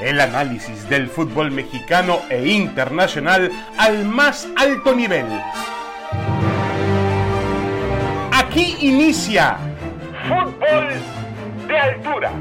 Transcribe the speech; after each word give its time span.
El 0.00 0.20
análisis 0.20 0.86
del 0.90 1.08
fútbol 1.08 1.50
mexicano 1.50 2.20
e 2.28 2.46
internacional 2.46 3.50
al 3.78 4.04
más 4.04 4.46
alto 4.54 4.94
nivel. 4.94 5.24
Aquí 8.30 8.76
inicia 8.80 9.56
Fútbol 10.28 11.66
de 11.66 11.78
Altura. 11.78 12.32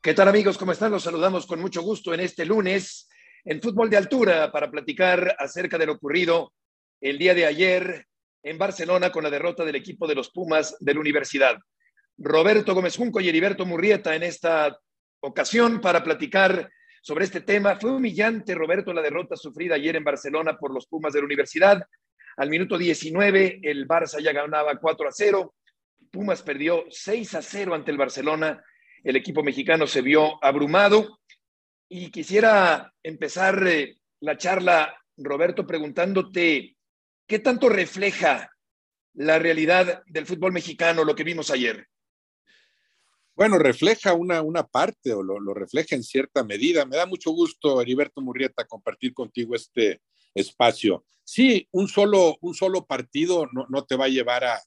¿Qué 0.00 0.14
tal 0.14 0.28
amigos? 0.28 0.56
¿Cómo 0.56 0.72
están? 0.72 0.92
Los 0.92 1.02
saludamos 1.02 1.44
con 1.46 1.60
mucho 1.60 1.82
gusto 1.82 2.14
en 2.14 2.20
este 2.20 2.46
lunes 2.46 3.06
en 3.44 3.60
Fútbol 3.60 3.90
de 3.90 3.98
Altura 3.98 4.50
para 4.50 4.70
platicar 4.70 5.36
acerca 5.38 5.76
de 5.76 5.84
lo 5.84 5.92
ocurrido 5.92 6.54
el 7.02 7.18
día 7.18 7.34
de 7.34 7.44
ayer 7.44 8.06
en 8.42 8.56
Barcelona 8.56 9.12
con 9.12 9.24
la 9.24 9.30
derrota 9.30 9.62
del 9.62 9.76
equipo 9.76 10.06
de 10.06 10.14
los 10.14 10.30
Pumas 10.30 10.74
de 10.80 10.94
la 10.94 11.00
Universidad. 11.00 11.58
Roberto 12.20 12.74
Gómez 12.74 12.96
Junco 12.96 13.20
y 13.20 13.28
Heriberto 13.28 13.66
Murrieta 13.66 14.14
en 14.14 14.22
esta 14.22 14.78
ocasión 15.20 15.80
para 15.80 16.04
platicar 16.04 16.70
sobre 17.02 17.24
este 17.24 17.40
tema. 17.40 17.76
Fue 17.76 17.90
humillante, 17.90 18.54
Roberto, 18.54 18.92
la 18.92 19.02
derrota 19.02 19.36
sufrida 19.36 19.74
ayer 19.74 19.96
en 19.96 20.04
Barcelona 20.04 20.56
por 20.58 20.72
los 20.72 20.86
Pumas 20.86 21.12
de 21.12 21.20
la 21.20 21.26
Universidad. 21.26 21.82
Al 22.36 22.48
minuto 22.48 22.78
19, 22.78 23.60
el 23.62 23.88
Barça 23.88 24.20
ya 24.22 24.32
ganaba 24.32 24.76
4 24.76 25.08
a 25.08 25.12
0. 25.12 25.54
Pumas 26.10 26.42
perdió 26.42 26.84
6 26.88 27.34
a 27.34 27.42
0 27.42 27.74
ante 27.74 27.90
el 27.90 27.96
Barcelona. 27.96 28.62
El 29.02 29.16
equipo 29.16 29.42
mexicano 29.42 29.86
se 29.86 30.02
vio 30.02 30.42
abrumado. 30.44 31.20
Y 31.88 32.10
quisiera 32.10 32.92
empezar 33.02 33.66
eh, 33.66 33.96
la 34.20 34.36
charla, 34.36 34.94
Roberto, 35.16 35.66
preguntándote 35.66 36.76
¿Qué 37.30 37.38
tanto 37.38 37.68
refleja 37.68 38.50
la 39.14 39.38
realidad 39.38 40.02
del 40.08 40.26
fútbol 40.26 40.50
mexicano 40.50 41.04
lo 41.04 41.14
que 41.14 41.22
vimos 41.22 41.52
ayer? 41.52 41.86
Bueno, 43.40 43.58
refleja 43.58 44.12
una, 44.12 44.42
una 44.42 44.66
parte 44.66 45.14
o 45.14 45.22
lo, 45.22 45.54
refleja 45.54 45.96
en 45.96 46.02
cierta 46.02 46.44
medida. 46.44 46.84
Me 46.84 46.98
da 46.98 47.06
mucho 47.06 47.30
gusto, 47.30 47.80
Heriberto 47.80 48.20
Murrieta, 48.20 48.66
compartir 48.66 49.14
contigo 49.14 49.54
este 49.54 50.02
espacio. 50.34 51.06
Sí, 51.24 51.66
un 51.70 51.88
solo, 51.88 52.36
un 52.42 52.54
solo 52.54 52.84
partido 52.84 53.48
no, 53.50 53.64
no 53.70 53.86
te 53.86 53.96
va 53.96 54.04
a 54.04 54.08
llevar 54.08 54.44
a, 54.44 54.60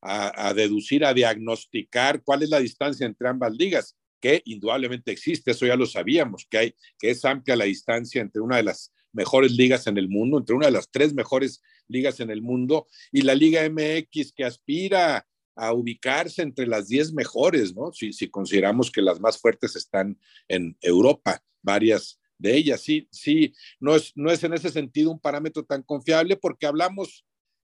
a, 0.00 0.46
a, 0.46 0.54
deducir, 0.54 1.04
a 1.04 1.12
diagnosticar 1.12 2.22
cuál 2.22 2.44
es 2.44 2.50
la 2.50 2.60
distancia 2.60 3.04
entre 3.04 3.26
ambas 3.26 3.52
ligas, 3.52 3.96
que 4.20 4.42
indudablemente 4.44 5.10
existe, 5.10 5.50
eso 5.50 5.66
ya 5.66 5.74
lo 5.74 5.86
sabíamos, 5.86 6.46
que, 6.48 6.58
hay, 6.58 6.74
que 7.00 7.10
es 7.10 7.24
amplia 7.24 7.56
la 7.56 7.64
distancia 7.64 8.22
entre 8.22 8.42
una 8.42 8.58
de 8.58 8.62
las 8.62 8.92
mejores 9.12 9.50
ligas 9.50 9.88
en 9.88 9.98
el 9.98 10.08
mundo, 10.08 10.38
entre 10.38 10.54
una 10.54 10.66
de 10.66 10.72
las 10.72 10.88
tres 10.88 11.14
mejores 11.14 11.62
ligas 11.88 12.20
en 12.20 12.30
el 12.30 12.42
mundo, 12.42 12.86
y 13.10 13.22
la 13.22 13.34
Liga 13.34 13.68
MX 13.68 14.32
que 14.32 14.44
aspira 14.44 15.26
a 15.60 15.74
ubicarse 15.74 16.40
entre 16.40 16.66
las 16.66 16.88
diez 16.88 17.12
mejores, 17.12 17.74
¿no? 17.74 17.92
Si, 17.92 18.14
si 18.14 18.30
consideramos 18.30 18.90
que 18.90 19.02
las 19.02 19.20
más 19.20 19.38
fuertes 19.38 19.76
están 19.76 20.18
en 20.48 20.76
Europa, 20.80 21.44
varias 21.60 22.18
de 22.38 22.56
ellas. 22.56 22.80
Sí, 22.80 23.08
sí, 23.12 23.52
no 23.78 23.94
es, 23.94 24.12
no 24.16 24.30
es 24.30 24.42
en 24.42 24.54
ese 24.54 24.70
sentido 24.70 25.10
un 25.10 25.20
parámetro 25.20 25.64
tan 25.64 25.82
confiable 25.82 26.36
porque 26.36 26.66
hablamos 26.66 27.26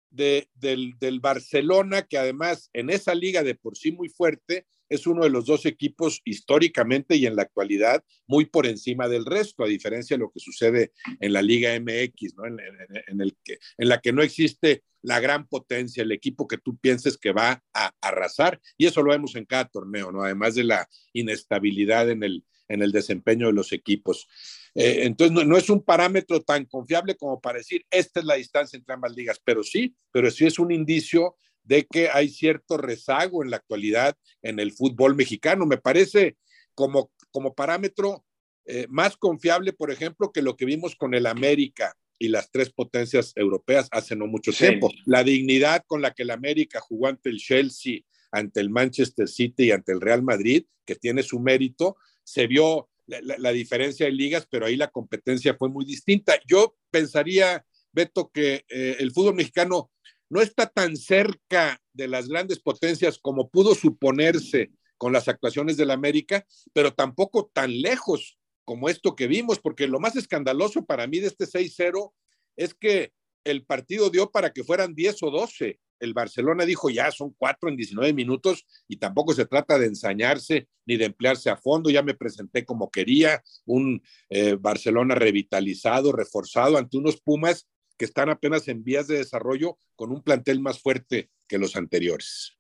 de, 0.10 0.50
del, 0.56 0.94
del 1.00 1.20
Barcelona, 1.20 2.02
que 2.02 2.18
además 2.18 2.72
en 2.74 2.90
esa 2.90 3.14
liga 3.14 3.44
de 3.44 3.54
por 3.54 3.78
sí 3.78 3.92
muy 3.92 4.10
fuerte, 4.10 4.66
es 4.94 5.08
uno 5.08 5.24
de 5.24 5.30
los 5.30 5.46
dos 5.46 5.66
equipos 5.66 6.22
históricamente 6.24 7.16
y 7.16 7.26
en 7.26 7.36
la 7.36 7.42
actualidad 7.42 8.04
muy 8.28 8.46
por 8.46 8.68
encima 8.68 9.08
del 9.08 9.26
resto, 9.26 9.64
a 9.64 9.68
diferencia 9.68 10.16
de 10.16 10.22
lo 10.22 10.32
que 10.32 10.40
sucede 10.40 10.92
en 11.20 11.34
la 11.34 11.42
Liga 11.42 11.72
MX, 11.80 12.36
¿no? 12.36 12.46
en, 12.46 13.22
el 13.22 13.36
que, 13.44 13.58
en 13.78 13.90
la 13.90 14.00
que 14.00 14.14
no 14.14 14.22
existe 14.22 14.84
la 15.02 15.20
gran 15.20 15.48
potencia, 15.48 16.04
el 16.04 16.12
equipo 16.12 16.48
que 16.48 16.58
tú 16.58 16.78
pienses 16.78 17.18
que 17.18 17.32
va 17.32 17.64
a 17.74 17.92
arrasar, 18.02 18.62
y 18.78 18.86
eso 18.86 19.02
lo 19.02 19.12
vemos 19.12 19.36
en 19.36 19.46
cada 19.46 19.66
torneo, 19.66 20.12
¿no? 20.12 20.24
además 20.24 20.56
de 20.56 20.64
la 20.64 20.88
inestabilidad 21.12 22.10
en 22.10 22.24
el, 22.24 22.46
en 22.70 22.84
el 22.84 22.92
desempeño 22.92 23.48
de 23.48 23.54
los 23.54 23.74
equipos. 23.74 24.28
Eh, 24.76 25.00
entonces, 25.06 25.34
no, 25.34 25.44
no, 25.44 25.58
es 25.58 25.70
un 25.70 25.84
parámetro 25.84 26.42
tan 26.42 26.66
confiable 26.66 27.16
como 27.16 27.42
para 27.42 27.58
decir, 27.58 27.86
esta 27.90 28.20
es 28.20 28.26
la 28.26 28.36
distancia 28.36 28.78
entre 28.78 28.94
ambas 28.94 29.14
ligas, 29.16 29.42
pero 29.44 29.64
sí, 29.64 29.96
pero 30.12 30.30
sí 30.32 30.46
es 30.46 30.60
un 30.60 30.72
indicio 30.72 31.36
de 31.64 31.86
que 31.86 32.10
hay 32.10 32.30
cierto 32.30 32.78
rezago 32.78 33.44
en 33.44 33.50
la 33.50 33.58
actualidad 33.58 34.16
en 34.42 34.60
el 34.60 34.72
fútbol 34.72 35.16
mexicano. 35.16 35.66
Me 35.66 35.78
parece 35.78 36.38
como, 36.76 37.12
como 37.32 37.54
parámetro 37.54 38.26
eh, 38.66 38.88
más 38.90 39.18
confiable, 39.18 39.74
por 39.74 39.92
ejemplo, 39.92 40.32
que 40.32 40.42
lo 40.42 40.56
que 40.56 40.66
vimos 40.66 40.96
con 40.96 41.14
el 41.14 41.26
América 41.26 41.96
y 42.20 42.30
las 42.30 42.52
tres 42.52 42.72
potencias 42.72 43.34
europeas 43.36 43.88
hace 43.92 44.16
no 44.16 44.28
mucho 44.28 44.52
sí. 44.52 44.60
tiempo. 44.60 44.90
La 45.06 45.24
dignidad 45.24 45.84
con 45.88 46.02
la 46.02 46.12
que 46.12 46.24
el 46.24 46.32
América 46.32 46.80
jugó 46.80 47.08
ante 47.08 47.30
el 47.30 47.38
Chelsea, 47.38 48.00
ante 48.32 48.62
el 48.62 48.70
Manchester 48.70 49.28
City 49.28 49.66
y 49.66 49.72
ante 49.72 49.92
el 49.92 50.02
Real 50.02 50.24
Madrid, 50.24 50.66
que 50.86 50.96
tiene 50.96 51.24
su 51.24 51.40
mérito, 51.40 51.98
se 52.24 52.48
vio 52.48 52.90
la, 53.06 53.20
la, 53.22 53.38
la 53.38 53.52
diferencia 53.52 54.06
de 54.06 54.12
ligas, 54.12 54.48
pero 54.50 54.66
ahí 54.66 54.76
la 54.76 54.90
competencia 54.90 55.56
fue 55.56 55.70
muy 55.70 55.86
distinta. 55.86 56.34
Yo 56.48 56.76
pensaría, 56.90 57.66
Beto, 57.92 58.32
que 58.34 58.66
eh, 58.70 58.98
el 59.00 59.12
fútbol 59.12 59.36
mexicano 59.36 59.92
no 60.34 60.42
está 60.42 60.66
tan 60.66 60.98
cerca 60.98 61.80
de 61.94 62.08
las 62.08 62.28
grandes 62.28 62.60
potencias 62.60 63.20
como 63.20 63.50
pudo 63.50 63.76
suponerse 63.76 64.72
con 64.98 65.14
las 65.14 65.28
actuaciones 65.28 65.78
del 65.78 65.92
América, 65.92 66.44
pero 66.74 66.92
tampoco 66.92 67.52
tan 67.54 67.82
lejos 67.82 68.40
como 68.66 68.90
esto 68.90 69.16
que 69.16 69.28
vimos, 69.28 69.60
porque 69.60 69.88
lo 69.88 70.00
más 70.00 70.16
escandaloso 70.16 70.86
para 70.86 71.06
mí 71.06 71.20
de 71.20 71.28
este 71.28 71.46
6-0 71.46 72.14
es 72.56 72.74
que 72.74 73.14
el 73.44 73.64
partido 73.64 74.10
dio 74.10 74.32
para 74.32 74.52
que 74.52 74.64
fueran 74.64 74.96
10 74.96 75.22
o 75.22 75.30
12. 75.30 75.80
El 76.00 76.14
Barcelona 76.14 76.66
dijo 76.66 76.90
ya 76.90 77.12
son 77.12 77.36
cuatro 77.38 77.70
en 77.70 77.78
19 77.78 78.12
minutos 78.14 78.66
y 78.88 78.98
tampoco 78.98 79.34
se 79.34 79.46
trata 79.46 79.78
de 79.78 79.86
ensañarse 79.86 80.68
ni 80.86 80.98
de 80.98 81.06
emplearse 81.06 81.52
a 81.52 81.58
fondo. 81.58 81.92
Ya 81.92 82.02
me 82.02 82.16
presenté 82.16 82.66
como 82.66 82.90
quería, 82.90 83.44
un 83.66 84.02
eh, 84.30 84.58
Barcelona 84.60 85.14
revitalizado, 85.14 86.12
reforzado 86.12 86.78
ante 86.78 86.98
unos 86.98 87.22
Pumas 87.22 87.68
que 87.98 88.06
están 88.06 88.30
apenas 88.30 88.68
en 88.68 88.84
vías 88.84 89.08
de 89.08 89.18
desarrollo 89.18 89.78
con 89.96 90.12
un 90.12 90.22
plantel 90.24 90.60
más 90.60 90.80
fuerte 90.80 91.30
que 91.48 91.58
los 91.58 91.76
anteriores. 91.76 92.58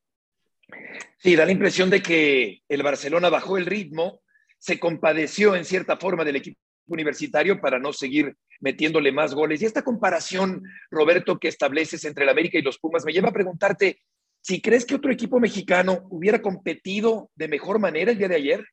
Sí, 1.18 1.36
da 1.36 1.46
la 1.46 1.52
impresión 1.52 1.90
de 1.90 2.02
que 2.02 2.62
el 2.68 2.84
Barcelona 2.84 3.30
bajó 3.30 3.58
el 3.58 3.66
ritmo, 3.66 4.22
se 4.60 4.80
compadeció 4.80 5.56
en 5.56 5.66
cierta 5.66 5.98
forma 5.98 6.24
del 6.24 6.38
equipo 6.38 6.60
universitario 6.88 7.60
para 7.60 7.80
no 7.80 7.94
seguir 7.94 8.36
metiéndole 8.60 9.12
más 9.12 9.34
goles. 9.34 9.62
Y 9.62 9.66
esta 9.66 9.84
comparación, 9.84 10.64
Roberto, 10.90 11.40
que 11.40 11.48
estableces 11.48 12.06
entre 12.06 12.24
el 12.24 12.30
América 12.30 12.58
y 12.58 12.62
los 12.62 12.80
Pumas, 12.80 13.06
me 13.06 13.12
lleva 13.12 13.30
a 13.30 13.34
preguntarte 13.34 14.02
si 14.42 14.62
crees 14.62 14.86
que 14.86 14.96
otro 14.96 15.12
equipo 15.12 15.40
mexicano 15.40 16.06
hubiera 16.10 16.42
competido 16.42 17.32
de 17.36 17.48
mejor 17.48 17.80
manera 17.80 18.12
el 18.12 18.18
día 18.18 18.28
de 18.28 18.36
ayer. 18.36 18.66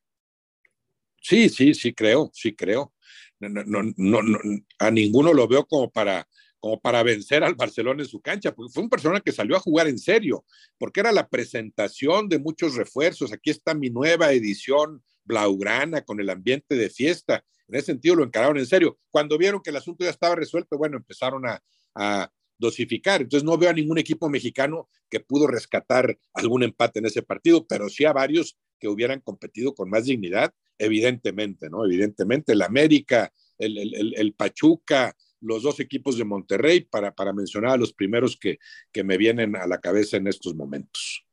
Sí, 1.21 1.49
sí, 1.49 1.73
sí 1.73 1.93
creo, 1.93 2.29
sí 2.33 2.53
creo. 2.53 2.93
No, 3.39 3.49
no, 3.49 3.81
no, 3.97 4.21
no, 4.21 4.39
a 4.79 4.91
ninguno 4.91 5.33
lo 5.33 5.47
veo 5.47 5.65
como 5.65 5.89
para 5.89 6.27
como 6.61 6.79
para 6.79 7.01
vencer 7.01 7.43
al 7.43 7.55
Barcelona 7.55 8.03
en 8.03 8.07
su 8.07 8.21
cancha, 8.21 8.53
porque 8.53 8.71
fue 8.71 8.83
un 8.83 8.89
persona 8.89 9.19
que 9.19 9.31
salió 9.31 9.57
a 9.57 9.59
jugar 9.59 9.87
en 9.87 9.97
serio, 9.97 10.45
porque 10.77 10.99
era 10.99 11.11
la 11.11 11.27
presentación 11.27 12.29
de 12.29 12.37
muchos 12.37 12.75
refuerzos. 12.75 13.33
Aquí 13.33 13.49
está 13.49 13.73
mi 13.73 13.89
nueva 13.89 14.31
edición 14.31 15.03
blaugrana 15.25 16.03
con 16.03 16.19
el 16.19 16.29
ambiente 16.29 16.75
de 16.75 16.89
fiesta. 16.91 17.43
En 17.67 17.75
ese 17.75 17.87
sentido 17.87 18.15
lo 18.15 18.23
encararon 18.23 18.59
en 18.59 18.67
serio. 18.67 18.99
Cuando 19.09 19.39
vieron 19.39 19.61
que 19.61 19.71
el 19.71 19.77
asunto 19.77 20.05
ya 20.05 20.11
estaba 20.11 20.35
resuelto, 20.35 20.77
bueno, 20.77 20.97
empezaron 20.97 21.47
a, 21.47 21.63
a 21.95 22.31
dosificar. 22.59 23.23
Entonces 23.23 23.43
no 23.43 23.57
veo 23.57 23.71
a 23.71 23.73
ningún 23.73 23.97
equipo 23.97 24.29
mexicano 24.29 24.87
que 25.09 25.19
pudo 25.19 25.47
rescatar 25.47 26.15
algún 26.33 26.61
empate 26.61 26.99
en 26.99 27.07
ese 27.07 27.23
partido, 27.23 27.65
pero 27.65 27.89
sí 27.89 28.05
a 28.05 28.13
varios 28.13 28.55
que 28.79 28.87
hubieran 28.87 29.19
competido 29.21 29.73
con 29.73 29.89
más 29.89 30.05
dignidad, 30.05 30.53
evidentemente, 30.77 31.71
¿no? 31.71 31.85
Evidentemente, 31.85 32.53
el 32.53 32.61
América, 32.61 33.33
el, 33.57 33.77
el, 33.79 34.13
el 34.15 34.33
Pachuca, 34.33 35.15
los 35.41 35.63
dos 35.63 35.79
equipos 35.79 36.17
de 36.17 36.23
Monterrey, 36.23 36.81
para, 36.81 37.11
para 37.11 37.33
mencionar 37.33 37.71
a 37.71 37.77
los 37.77 37.93
primeros 37.93 38.37
que, 38.37 38.59
que 38.91 39.03
me 39.03 39.17
vienen 39.17 39.55
a 39.55 39.67
la 39.67 39.79
cabeza 39.79 40.17
en 40.17 40.27
estos 40.27 40.55
momentos. 40.55 41.25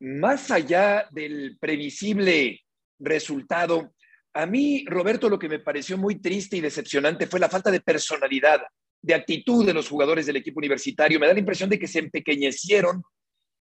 Más 0.00 0.50
allá 0.50 1.06
del 1.12 1.56
previsible 1.60 2.60
resultado, 2.98 3.94
a 4.34 4.46
mí, 4.46 4.84
Roberto, 4.86 5.28
lo 5.28 5.38
que 5.38 5.48
me 5.48 5.58
pareció 5.58 5.98
muy 5.98 6.20
triste 6.20 6.56
y 6.56 6.60
decepcionante 6.60 7.26
fue 7.26 7.38
la 7.38 7.48
falta 7.48 7.70
de 7.70 7.80
personalidad, 7.80 8.62
de 9.00 9.14
actitud 9.14 9.66
de 9.66 9.74
los 9.74 9.88
jugadores 9.88 10.26
del 10.26 10.36
equipo 10.36 10.58
universitario. 10.58 11.20
Me 11.20 11.26
da 11.26 11.34
la 11.34 11.40
impresión 11.40 11.68
de 11.68 11.78
que 11.78 11.86
se 11.86 11.98
empequeñecieron, 11.98 13.02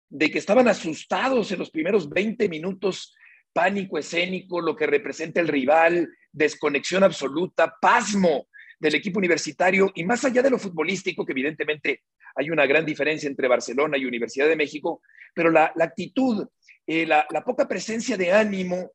de 0.09 0.31
que 0.31 0.37
estaban 0.37 0.67
asustados 0.67 1.51
en 1.51 1.59
los 1.59 1.71
primeros 1.71 2.09
20 2.09 2.47
minutos, 2.47 3.13
pánico 3.51 3.97
escénico, 3.97 4.61
lo 4.61 4.75
que 4.75 4.87
representa 4.87 5.41
el 5.41 5.47
rival, 5.47 6.09
desconexión 6.31 7.03
absoluta, 7.03 7.75
pasmo 7.81 8.47
del 8.81 8.95
equipo 8.95 9.19
universitario 9.19 9.91
y 9.93 10.03
más 10.03 10.25
allá 10.25 10.41
de 10.41 10.49
lo 10.49 10.57
futbolístico, 10.57 11.23
que 11.23 11.33
evidentemente 11.33 12.01
hay 12.35 12.49
una 12.49 12.65
gran 12.65 12.83
diferencia 12.83 13.29
entre 13.29 13.47
Barcelona 13.47 13.95
y 13.95 14.05
Universidad 14.05 14.47
de 14.47 14.55
México, 14.55 15.03
pero 15.35 15.51
la, 15.51 15.71
la 15.75 15.85
actitud, 15.85 16.47
eh, 16.87 17.05
la, 17.05 17.27
la, 17.29 17.43
poca 17.43 17.67
presencia 17.67 18.17
de 18.17 18.31
ánimo, 18.31 18.93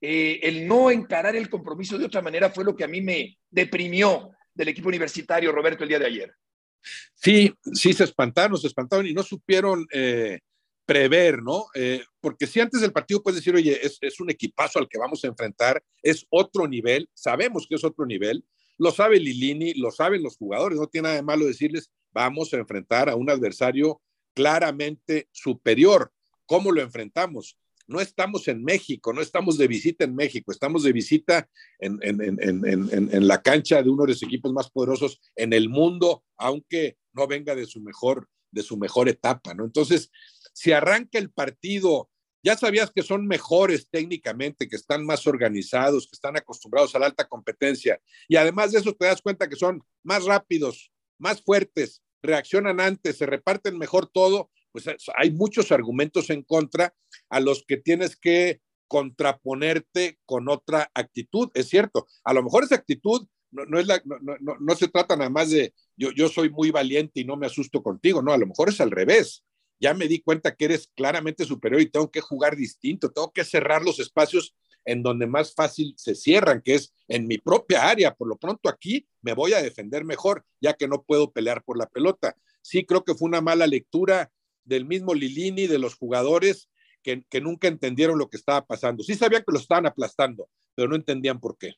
eh, 0.00 0.40
el 0.42 0.66
no 0.66 0.90
encarar 0.90 1.36
el 1.36 1.50
compromiso 1.50 1.98
de 1.98 2.06
otra 2.06 2.22
manera 2.22 2.48
fue 2.48 2.64
lo 2.64 2.74
que 2.74 2.84
a 2.84 2.88
mí 2.88 3.02
me 3.02 3.36
deprimió 3.50 4.30
del 4.54 4.68
equipo 4.68 4.88
universitario, 4.88 5.52
Roberto, 5.52 5.82
el 5.82 5.90
día 5.90 5.98
de 5.98 6.06
ayer. 6.06 6.34
Sí, 7.14 7.52
sí, 7.74 7.92
se 7.92 8.04
espantaron, 8.04 8.56
se 8.56 8.68
espantaron 8.68 9.06
y 9.06 9.12
no 9.12 9.22
supieron 9.22 9.86
eh, 9.92 10.38
prever, 10.86 11.42
¿no? 11.42 11.66
Eh, 11.74 12.02
porque 12.22 12.46
si 12.46 12.60
antes 12.60 12.80
del 12.80 12.92
partido 12.92 13.22
puedes 13.22 13.40
decir, 13.40 13.54
oye, 13.54 13.78
es, 13.84 13.98
es, 14.00 14.18
un 14.18 14.30
equipazo 14.30 14.78
al 14.78 14.88
que 14.88 14.98
vamos 14.98 15.22
a 15.24 15.26
enfrentar, 15.26 15.82
es 16.02 16.24
otro 16.30 16.66
nivel, 16.66 17.10
sabemos 17.12 17.66
que 17.68 17.74
es 17.74 17.84
otro 17.84 18.06
nivel, 18.06 18.42
lo 18.78 18.90
sabe 18.90 19.18
Lilini, 19.18 19.74
lo 19.74 19.90
saben 19.90 20.22
los 20.22 20.36
jugadores, 20.36 20.78
no 20.78 20.86
tiene 20.86 21.04
nada 21.04 21.16
de 21.16 21.22
malo 21.22 21.46
decirles, 21.46 21.90
vamos 22.12 22.52
a 22.52 22.58
enfrentar 22.58 23.08
a 23.08 23.16
un 23.16 23.30
adversario 23.30 24.00
claramente 24.34 25.28
superior. 25.32 26.12
¿Cómo 26.44 26.70
lo 26.72 26.82
enfrentamos? 26.82 27.58
No 27.88 28.00
estamos 28.00 28.48
en 28.48 28.64
México, 28.64 29.12
no 29.12 29.20
estamos 29.20 29.58
de 29.58 29.68
visita 29.68 30.04
en 30.04 30.14
México, 30.14 30.50
estamos 30.50 30.82
de 30.82 30.92
visita 30.92 31.48
en, 31.78 31.98
en, 32.02 32.20
en, 32.20 33.10
en, 33.12 33.28
la 33.28 33.42
cancha 33.42 33.82
de 33.82 33.88
uno 33.88 34.02
de 34.02 34.08
los 34.10 34.22
equipos 34.22 34.52
más 34.52 34.70
poderosos 34.70 35.20
en 35.36 35.52
el 35.52 35.68
mundo, 35.68 36.24
aunque 36.36 36.96
no 37.12 37.26
venga 37.28 37.54
de 37.54 37.66
su 37.66 37.80
mejor, 37.80 38.28
de 38.50 38.62
su 38.62 38.76
mejor 38.76 39.08
etapa, 39.08 39.54
¿no? 39.54 39.64
Entonces, 39.64 40.10
si 40.52 40.72
arranca 40.72 41.18
el 41.18 41.30
partido, 41.30 42.10
ya 42.46 42.56
sabías 42.56 42.92
que 42.92 43.02
son 43.02 43.26
mejores 43.26 43.88
técnicamente, 43.90 44.68
que 44.68 44.76
están 44.76 45.04
más 45.04 45.26
organizados, 45.26 46.06
que 46.06 46.14
están 46.14 46.36
acostumbrados 46.36 46.94
a 46.94 47.00
la 47.00 47.06
alta 47.06 47.28
competencia, 47.28 48.00
y 48.28 48.36
además 48.36 48.70
de 48.70 48.78
eso 48.78 48.94
te 48.94 49.06
das 49.06 49.20
cuenta 49.20 49.48
que 49.48 49.56
son 49.56 49.82
más 50.04 50.26
rápidos, 50.26 50.92
más 51.18 51.42
fuertes, 51.42 52.04
reaccionan 52.22 52.78
antes, 52.78 53.18
se 53.18 53.26
reparten 53.26 53.76
mejor 53.76 54.06
todo, 54.06 54.52
pues 54.70 54.84
hay 55.16 55.32
muchos 55.32 55.72
argumentos 55.72 56.30
en 56.30 56.42
contra 56.44 56.94
a 57.30 57.40
los 57.40 57.64
que 57.66 57.78
tienes 57.78 58.14
que 58.14 58.60
contraponerte 58.86 60.20
con 60.24 60.48
otra 60.48 60.88
actitud. 60.94 61.50
Es 61.52 61.68
cierto, 61.68 62.06
a 62.22 62.32
lo 62.32 62.44
mejor 62.44 62.62
esa 62.62 62.76
actitud 62.76 63.26
no, 63.50 63.80
es 63.80 63.88
la, 63.88 64.00
no, 64.04 64.76
se 64.76 64.86
trata 64.86 65.16
nada 65.16 65.30
más 65.30 65.50
de 65.50 65.74
yo 65.96 66.28
soy 66.28 66.50
muy 66.50 66.70
valiente 66.70 67.20
y 67.20 67.24
no 67.24 67.36
me 67.36 67.46
asusto 67.46 67.82
contigo, 67.82 68.22
no, 68.22 68.32
a 68.32 68.38
lo 68.38 68.46
mejor 68.46 68.68
es 68.68 68.80
al 68.80 68.92
revés. 68.92 69.42
Ya 69.78 69.94
me 69.94 70.08
di 70.08 70.20
cuenta 70.20 70.54
que 70.54 70.66
eres 70.66 70.90
claramente 70.94 71.44
superior 71.44 71.80
y 71.80 71.90
tengo 71.90 72.10
que 72.10 72.20
jugar 72.20 72.56
distinto, 72.56 73.10
tengo 73.10 73.32
que 73.32 73.44
cerrar 73.44 73.82
los 73.82 74.00
espacios 74.00 74.54
en 74.84 75.02
donde 75.02 75.26
más 75.26 75.54
fácil 75.54 75.94
se 75.96 76.14
cierran, 76.14 76.62
que 76.62 76.74
es 76.76 76.94
en 77.08 77.26
mi 77.26 77.38
propia 77.38 77.88
área. 77.88 78.14
Por 78.14 78.28
lo 78.28 78.36
pronto 78.36 78.68
aquí 78.68 79.06
me 79.20 79.34
voy 79.34 79.52
a 79.52 79.62
defender 79.62 80.04
mejor, 80.04 80.44
ya 80.60 80.74
que 80.74 80.88
no 80.88 81.02
puedo 81.02 81.32
pelear 81.32 81.62
por 81.64 81.76
la 81.76 81.86
pelota. 81.86 82.36
Sí 82.62 82.86
creo 82.86 83.04
que 83.04 83.14
fue 83.14 83.28
una 83.28 83.40
mala 83.40 83.66
lectura 83.66 84.30
del 84.64 84.84
mismo 84.84 85.14
Lilini, 85.14 85.66
de 85.66 85.78
los 85.78 85.94
jugadores, 85.94 86.70
que, 87.02 87.40
nunca 87.40 87.68
entendieron 87.68 88.18
lo 88.18 88.28
que 88.28 88.36
estaba 88.36 88.66
pasando. 88.66 89.04
Sí 89.04 89.14
sabían 89.14 89.42
que 89.42 89.52
lo 89.52 89.58
estaban 89.58 89.86
aplastando, 89.86 90.48
pero 90.74 90.88
no 90.88 90.96
entendían 90.96 91.38
por 91.38 91.56
qué. 91.56 91.74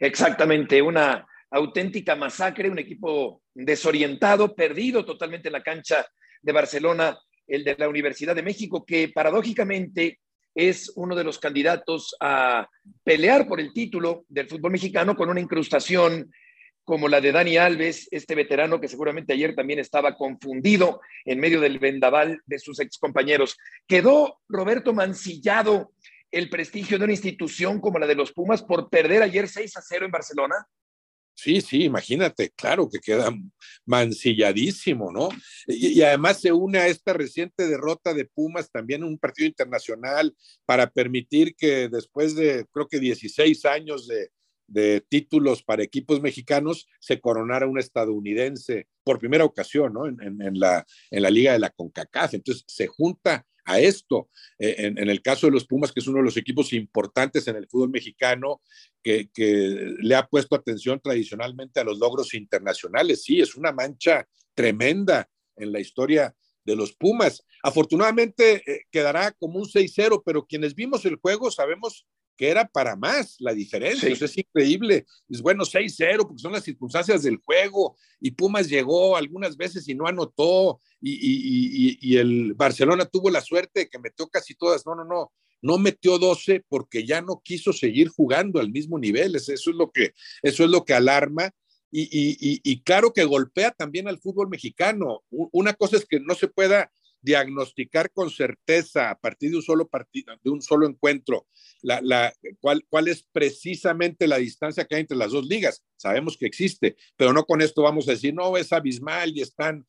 Exactamente, 0.00 0.80
una 0.80 1.26
auténtica 1.50 2.16
masacre, 2.16 2.70
un 2.70 2.78
equipo 2.78 3.42
desorientado, 3.54 4.54
perdido 4.54 5.04
totalmente 5.04 5.48
en 5.48 5.52
la 5.52 5.62
cancha 5.62 6.06
de 6.42 6.52
Barcelona, 6.52 7.18
el 7.46 7.64
de 7.64 7.76
la 7.78 7.88
Universidad 7.88 8.34
de 8.34 8.42
México, 8.42 8.84
que 8.84 9.08
paradójicamente 9.08 10.20
es 10.54 10.92
uno 10.96 11.14
de 11.14 11.24
los 11.24 11.38
candidatos 11.38 12.16
a 12.20 12.68
pelear 13.04 13.46
por 13.46 13.60
el 13.60 13.72
título 13.72 14.24
del 14.28 14.48
fútbol 14.48 14.72
mexicano 14.72 15.14
con 15.14 15.30
una 15.30 15.40
incrustación 15.40 16.30
como 16.88 17.06
la 17.06 17.20
de 17.20 17.32
Dani 17.32 17.58
Alves, 17.58 18.08
este 18.10 18.34
veterano 18.34 18.80
que 18.80 18.88
seguramente 18.88 19.34
ayer 19.34 19.54
también 19.54 19.78
estaba 19.78 20.16
confundido 20.16 21.02
en 21.26 21.38
medio 21.38 21.60
del 21.60 21.78
vendaval 21.78 22.40
de 22.46 22.58
sus 22.58 22.80
excompañeros. 22.80 23.58
Quedó 23.86 24.40
Roberto 24.48 24.94
mancillado 24.94 25.92
el 26.30 26.48
prestigio 26.48 26.98
de 26.98 27.04
una 27.04 27.12
institución 27.12 27.80
como 27.80 27.98
la 27.98 28.06
de 28.06 28.14
los 28.14 28.32
Pumas 28.32 28.62
por 28.62 28.88
perder 28.88 29.22
ayer 29.22 29.48
6 29.48 29.76
a 29.76 29.82
0 29.82 30.06
en 30.06 30.10
Barcelona? 30.10 30.66
Sí, 31.40 31.60
sí, 31.60 31.84
imagínate, 31.84 32.50
claro 32.50 32.88
que 32.90 32.98
queda 32.98 33.32
mancilladísimo, 33.86 35.12
¿no? 35.12 35.28
Y, 35.68 36.02
además 36.02 36.40
se 36.40 36.50
une 36.50 36.78
a 36.78 36.88
esta 36.88 37.12
reciente 37.12 37.68
derrota 37.68 38.12
de 38.12 38.24
Pumas 38.24 38.72
también 38.72 39.04
un 39.04 39.20
partido 39.20 39.46
internacional 39.46 40.34
para 40.66 40.90
permitir 40.90 41.54
que 41.54 41.88
después 41.88 42.34
de, 42.34 42.66
creo 42.72 42.88
que 42.88 42.98
16 42.98 43.64
años 43.66 44.08
de, 44.08 44.30
títulos 45.08 45.62
para 45.62 45.84
equipos 45.84 46.20
mexicanos 46.20 46.88
se 46.98 47.20
coronara 47.20 47.68
un 47.68 47.78
estadounidense 47.78 48.88
por 49.04 49.20
primera 49.20 49.44
ocasión, 49.44 49.92
¿no? 49.92 50.06
En, 50.08 50.58
la, 50.58 50.84
en 51.10 51.22
la 51.22 51.30
liga 51.30 51.52
de 51.52 51.60
la 51.60 51.70
CONCACAF. 51.70 52.34
Entonces 52.34 52.64
se 52.66 52.88
junta 52.88 53.46
a 53.68 53.78
esto. 53.78 54.28
Eh, 54.58 54.74
en, 54.78 54.98
el 54.98 55.22
caso 55.22 55.46
de 55.46 55.52
los 55.52 55.66
Pumas, 55.66 55.92
que 55.92 56.00
es 56.00 56.06
uno 56.08 56.18
de 56.18 56.24
los 56.24 56.36
equipos 56.36 56.72
importantes 56.72 57.46
en 57.46 57.56
el 57.56 57.68
fútbol 57.68 57.90
mexicano, 57.90 58.62
que, 59.02 59.28
que, 59.32 59.94
le 60.00 60.14
ha 60.14 60.26
puesto 60.26 60.56
atención 60.56 61.00
tradicionalmente 61.00 61.78
a 61.78 61.84
los 61.84 61.98
logros 61.98 62.34
internacionales. 62.34 63.22
Sí, 63.22 63.40
es 63.40 63.54
una 63.54 63.72
mancha 63.72 64.26
tremenda 64.54 65.28
en 65.56 65.72
la 65.72 65.80
historia 65.80 66.34
de 66.64 66.76
los 66.76 66.92
Pumas. 66.94 67.44
Afortunadamente 67.62 68.62
eh, 68.66 68.82
quedará 68.90 69.32
como 69.32 69.58
un 69.58 69.66
6-0, 69.66 70.22
pero 70.24 70.46
quienes 70.46 70.74
vimos 70.74 71.04
el 71.04 71.16
juego 71.16 71.50
sabemos 71.50 72.06
que 72.38 72.48
era 72.48 72.68
para 72.68 72.94
más 72.94 73.34
la 73.40 73.52
diferencia. 73.52 74.14
Sí. 74.14 74.24
es 74.24 74.38
increíble. 74.38 75.04
Es 75.28 75.42
bueno, 75.42 75.64
6-0, 75.64 76.18
porque 76.18 76.38
son 76.38 76.52
las 76.52 76.62
circunstancias 76.62 77.24
del 77.24 77.38
juego. 77.38 77.96
Y 78.20 78.30
Pumas 78.30 78.68
llegó 78.68 79.16
algunas 79.16 79.56
veces 79.56 79.88
y 79.88 79.94
no 79.94 80.06
anotó. 80.06 80.80
Y, 81.00 81.14
y, 81.14 81.90
y, 81.90 81.98
y, 82.00 82.16
el 82.16 82.54
Barcelona 82.54 83.06
tuvo 83.06 83.28
la 83.28 83.40
suerte 83.40 83.80
de 83.80 83.88
que 83.88 83.98
metió 83.98 84.28
casi 84.28 84.54
todas. 84.54 84.86
No, 84.86 84.94
no, 84.94 85.04
no. 85.04 85.32
No 85.60 85.78
metió 85.78 86.18
12 86.18 86.64
porque 86.68 87.04
ya 87.04 87.20
no 87.20 87.42
quiso 87.44 87.72
seguir 87.72 88.08
jugando 88.08 88.60
al 88.60 88.70
mismo 88.70 89.00
nivel. 89.00 89.34
Eso 89.34 89.52
es 89.52 89.66
lo 89.66 89.90
que, 89.90 90.14
eso 90.40 90.62
es 90.62 90.70
lo 90.70 90.84
que 90.84 90.94
alarma. 90.94 91.50
y 91.90 92.82
claro 92.82 93.12
que 93.12 93.24
golpea 93.24 93.72
también 93.72 94.06
al 94.06 94.20
fútbol 94.20 94.48
mexicano. 94.48 95.24
Una 95.30 95.74
cosa 95.74 95.96
es 95.96 96.06
que 96.06 96.20
no 96.20 96.36
se 96.36 96.46
pueda 96.46 96.92
diagnosticar 97.20 98.10
con 98.12 98.30
certeza 98.30 99.10
a 99.10 99.18
partir 99.18 99.50
de 99.50 99.56
un 99.56 99.62
solo 99.62 99.88
partido, 99.88 100.34
de 100.42 100.50
un 100.50 100.62
solo 100.62 100.86
encuentro, 100.86 101.46
la, 101.82 102.00
la, 102.02 102.32
cuál, 102.60 102.84
cuál 102.88 103.08
es 103.08 103.26
precisamente 103.32 104.26
la 104.26 104.38
distancia 104.38 104.84
que 104.84 104.94
hay 104.94 105.00
entre 105.02 105.16
las 105.16 105.32
dos 105.32 105.46
ligas. 105.46 105.84
Sabemos 105.96 106.36
que 106.36 106.46
existe, 106.46 106.96
pero 107.16 107.32
no 107.32 107.44
con 107.44 107.60
esto 107.60 107.82
vamos 107.82 108.08
a 108.08 108.12
decir, 108.12 108.34
no, 108.34 108.56
es 108.56 108.72
abismal 108.72 109.36
y 109.36 109.42
están, 109.42 109.86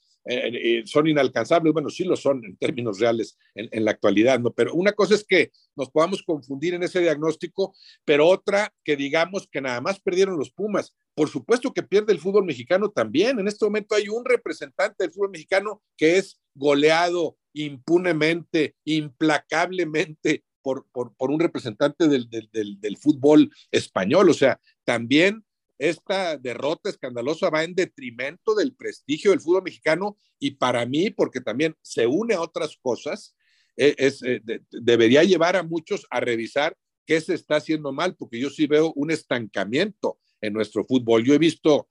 son 0.85 1.07
inalcanzables. 1.07 1.73
Bueno, 1.73 1.89
sí 1.89 2.03
lo 2.03 2.15
son 2.15 2.43
en 2.45 2.57
términos 2.57 2.99
reales 2.99 3.37
en, 3.55 3.85
la 3.85 3.91
actualidad, 3.91 4.39
¿no? 4.39 4.51
Pero 4.51 4.73
una 4.73 4.91
cosa 4.91 5.15
es 5.15 5.23
que 5.23 5.51
nos 5.75 5.89
podamos 5.89 6.23
confundir 6.23 6.73
en 6.73 6.83
ese 6.83 6.99
diagnóstico, 6.99 7.73
pero 8.05 8.27
otra 8.27 8.73
que 8.83 8.95
digamos 8.95 9.47
que 9.51 9.61
nada 9.61 9.81
más 9.81 9.99
perdieron 9.99 10.37
los 10.37 10.51
Pumas. 10.51 10.93
Por 11.15 11.29
supuesto 11.29 11.73
que 11.73 11.83
pierde 11.83 12.13
el 12.13 12.19
fútbol 12.19 12.45
mexicano 12.45 12.89
también. 12.89 13.39
En 13.39 13.47
este 13.47 13.65
momento 13.65 13.95
hay 13.95 14.09
un 14.09 14.25
representante 14.25 15.03
del 15.03 15.11
fútbol 15.11 15.31
mexicano 15.31 15.81
que 15.97 16.17
es 16.17 16.39
goleado 16.53 17.37
impunemente, 17.53 18.75
implacablemente 18.85 20.43
por, 20.61 20.85
por, 20.91 21.31
un 21.31 21.39
representante 21.39 22.07
del, 22.07 22.29
del, 22.29 22.97
fútbol 22.97 23.51
español. 23.71 24.29
O 24.29 24.33
sea, 24.33 24.59
también 24.83 25.43
esta 25.79 26.37
derrota 26.37 26.89
escandalosa 26.89 27.49
va 27.49 27.63
en 27.63 27.73
detrimento 27.73 28.53
del 28.53 28.75
prestigio 28.75 29.31
del 29.31 29.39
fútbol 29.39 29.63
mexicano 29.63 30.17
y 30.37 30.51
para 30.51 30.85
mí, 30.85 31.09
porque 31.09 31.41
también 31.41 31.75
se 31.81 32.05
une 32.05 32.35
a 32.35 32.41
otras 32.41 32.77
cosas, 32.81 33.35
es 33.75 34.21
eh, 34.23 34.41
de, 34.43 34.61
debería 34.69 35.23
llevar 35.23 35.55
a 35.55 35.63
muchos 35.63 36.05
a 36.09 36.19
revisar 36.19 36.75
qué 37.05 37.21
se 37.21 37.33
está 37.33 37.55
haciendo 37.55 37.93
mal, 37.93 38.15
porque 38.15 38.39
yo 38.39 38.49
sí 38.49 38.67
veo 38.67 38.91
un 38.95 39.09
estancamiento 39.09 40.19
en 40.41 40.53
nuestro 40.53 40.85
fútbol. 40.85 41.23
Yo 41.23 41.33
he 41.33 41.39
visto 41.39 41.87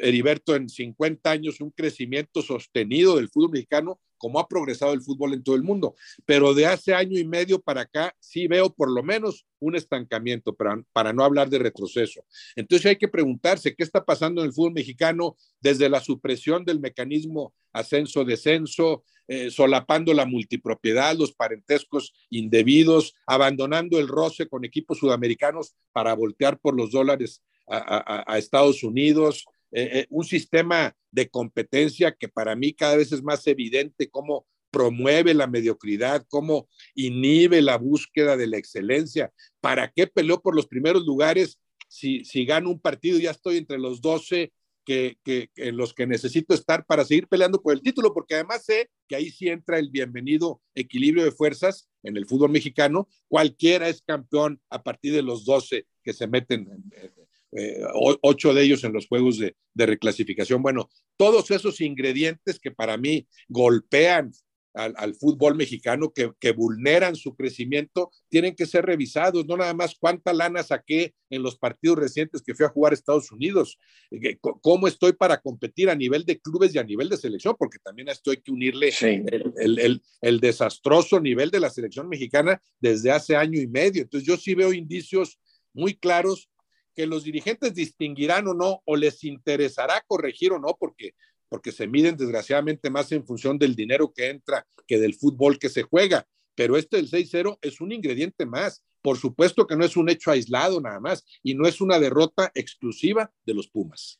Heriberto, 0.00 0.54
en 0.54 0.68
50 0.68 1.30
años 1.30 1.60
un 1.60 1.70
crecimiento 1.70 2.40
sostenido 2.42 3.16
del 3.16 3.28
fútbol 3.28 3.52
mexicano, 3.52 4.00
como 4.22 4.38
ha 4.38 4.46
progresado 4.46 4.92
el 4.92 5.02
fútbol 5.02 5.34
en 5.34 5.42
todo 5.42 5.56
el 5.56 5.64
mundo. 5.64 5.96
Pero 6.24 6.54
de 6.54 6.64
hace 6.66 6.94
año 6.94 7.18
y 7.18 7.24
medio 7.24 7.60
para 7.60 7.80
acá 7.80 8.14
sí 8.20 8.46
veo 8.46 8.72
por 8.72 8.88
lo 8.88 9.02
menos 9.02 9.48
un 9.58 9.74
estancamiento, 9.74 10.54
para, 10.54 11.12
no 11.12 11.24
hablar 11.24 11.50
de 11.50 11.58
retroceso. 11.58 12.24
Entonces 12.54 12.86
hay 12.86 12.96
que 12.96 13.08
preguntarse 13.08 13.74
qué 13.74 13.82
está 13.82 14.04
pasando 14.04 14.40
en 14.40 14.46
el 14.46 14.52
fútbol 14.52 14.74
mexicano 14.74 15.36
desde 15.60 15.88
la 15.88 16.00
supresión 16.00 16.64
del 16.64 16.78
mecanismo 16.78 17.52
ascenso-descenso, 17.72 19.02
eh, 19.26 19.50
solapando 19.50 20.14
la 20.14 20.24
multipropiedad, 20.24 21.16
los 21.16 21.32
parentescos 21.32 22.12
indebidos, 22.30 23.14
abandonando 23.26 23.98
el 23.98 24.06
roce 24.06 24.46
con 24.46 24.64
equipos 24.64 24.98
sudamericanos 24.98 25.74
para 25.92 26.14
voltear 26.14 26.60
por 26.60 26.76
los 26.76 26.92
dólares 26.92 27.42
a 27.68 28.38
Estados 28.38 28.82
Unidos, 28.82 29.46
eh, 29.72 30.00
eh, 30.00 30.06
un 30.10 30.24
sistema 30.24 30.94
de 31.10 31.28
competencia 31.28 32.12
que 32.12 32.28
para 32.28 32.54
mí 32.54 32.74
cada 32.74 32.96
vez 32.96 33.10
es 33.10 33.22
más 33.22 33.46
evidente 33.46 34.10
cómo 34.10 34.46
promueve 34.70 35.34
la 35.34 35.46
mediocridad, 35.46 36.26
cómo 36.28 36.68
inhibe 36.94 37.62
la 37.62 37.76
búsqueda 37.78 38.36
de 38.36 38.46
la 38.46 38.58
excelencia. 38.58 39.32
¿Para 39.60 39.90
qué 39.90 40.06
peleó 40.06 40.40
por 40.40 40.54
los 40.54 40.66
primeros 40.66 41.04
lugares 41.06 41.58
si, 41.88 42.24
si 42.24 42.44
gano 42.44 42.70
un 42.70 42.80
partido 42.80 43.18
ya 43.18 43.30
estoy 43.30 43.58
entre 43.58 43.78
los 43.78 44.00
12 44.00 44.52
que, 44.84 45.18
que, 45.22 45.48
que, 45.54 45.72
los 45.72 45.94
que 45.94 46.06
necesito 46.06 46.54
estar 46.54 46.84
para 46.84 47.04
seguir 47.04 47.28
peleando 47.28 47.62
por 47.62 47.72
el 47.72 47.82
título? 47.82 48.12
Porque 48.12 48.34
además 48.34 48.64
sé 48.64 48.90
que 49.08 49.16
ahí 49.16 49.30
sí 49.30 49.48
entra 49.48 49.78
el 49.78 49.90
bienvenido 49.90 50.60
equilibrio 50.74 51.24
de 51.24 51.32
fuerzas 51.32 51.88
en 52.02 52.16
el 52.16 52.26
fútbol 52.26 52.50
mexicano. 52.50 53.08
Cualquiera 53.28 53.88
es 53.88 54.02
campeón 54.02 54.60
a 54.70 54.82
partir 54.82 55.12
de 55.12 55.22
los 55.22 55.44
12 55.44 55.86
que 56.02 56.12
se 56.12 56.26
meten 56.26 56.68
en, 56.92 57.21
eh, 57.52 57.82
ocho 58.22 58.54
de 58.54 58.62
ellos 58.62 58.84
en 58.84 58.92
los 58.92 59.06
juegos 59.06 59.38
de, 59.38 59.56
de, 59.74 59.86
reclasificación. 59.86 60.62
Bueno, 60.62 60.90
todos 61.16 61.50
esos 61.50 61.80
ingredientes 61.80 62.58
que 62.58 62.70
para 62.70 62.96
mí 62.96 63.26
golpean 63.48 64.32
al, 64.74 65.14
fútbol 65.14 65.54
mexicano 65.54 66.12
que, 66.12 66.32
que, 66.40 66.52
vulneran 66.52 67.14
su 67.16 67.34
crecimiento 67.34 68.10
tienen 68.28 68.54
que 68.54 68.66
ser 68.66 68.86
revisados, 68.86 69.46
no 69.46 69.56
nada 69.56 69.74
más 69.74 69.94
cuánta 69.98 70.32
lana 70.32 70.62
saqué 70.62 71.14
en 71.30 71.42
los 71.42 71.58
partidos 71.58 71.98
recientes 71.98 72.42
que 72.42 72.54
fui 72.54 72.64
a 72.64 72.70
jugar 72.70 72.92
a 72.92 72.94
Estados 72.94 73.30
Unidos, 73.30 73.78
eh, 74.10 74.38
cómo 74.40 74.88
estoy 74.88 75.12
para 75.12 75.40
competir 75.40 75.90
a 75.90 75.94
nivel 75.94 76.24
de 76.24 76.40
clubes 76.40 76.74
y 76.74 76.78
a 76.78 76.84
nivel 76.84 77.08
de 77.08 77.16
selección, 77.16 77.54
porque 77.58 77.78
también 77.82 78.08
esto 78.08 78.30
hay 78.30 78.38
que 78.38 78.50
unirle 78.50 78.92
el, 79.00 79.78
el, 79.78 80.02
el, 80.20 80.40
desastroso 80.40 81.20
nivel 81.20 81.50
de 81.50 81.60
la 81.60 81.70
selección 81.70 82.08
mexicana 82.08 82.60
desde 82.80 83.10
hace 83.10 83.36
año 83.36 83.60
y 83.60 83.66
medio. 83.66 84.02
Entonces 84.02 84.26
yo 84.26 84.36
sí 84.36 84.54
veo 84.54 84.72
indicios 84.72 85.38
muy 85.74 85.94
claros 85.94 86.48
que 86.94 87.06
los 87.06 87.24
dirigentes 87.24 87.74
distinguirán 87.74 88.48
o 88.48 88.54
no, 88.54 88.82
o 88.84 88.96
les 88.96 89.24
interesará 89.24 90.02
corregir 90.06 90.52
o 90.52 90.58
no, 90.58 90.76
porque 90.78 91.14
porque 91.52 91.70
se 91.70 91.86
miden 91.86 92.16
desgraciadamente 92.16 92.88
más 92.88 93.12
en 93.12 93.26
función 93.26 93.58
del 93.58 93.76
dinero 93.76 94.10
que 94.10 94.30
entra 94.30 94.66
que 94.86 94.98
del 94.98 95.12
fútbol 95.12 95.58
que 95.58 95.68
se 95.68 95.82
juega. 95.82 96.26
Pero 96.54 96.78
este 96.78 96.96
del 96.96 97.10
6-0 97.10 97.58
es 97.60 97.82
un 97.82 97.92
ingrediente 97.92 98.46
más. 98.46 98.82
Por 99.02 99.18
supuesto 99.18 99.66
que 99.66 99.76
no 99.76 99.84
es 99.84 99.94
un 99.98 100.08
hecho 100.08 100.30
aislado 100.30 100.80
nada 100.80 100.98
más 100.98 101.26
y 101.42 101.54
no 101.54 101.68
es 101.68 101.82
una 101.82 101.98
derrota 101.98 102.50
exclusiva 102.54 103.30
de 103.44 103.52
los 103.52 103.68
Pumas. 103.68 104.18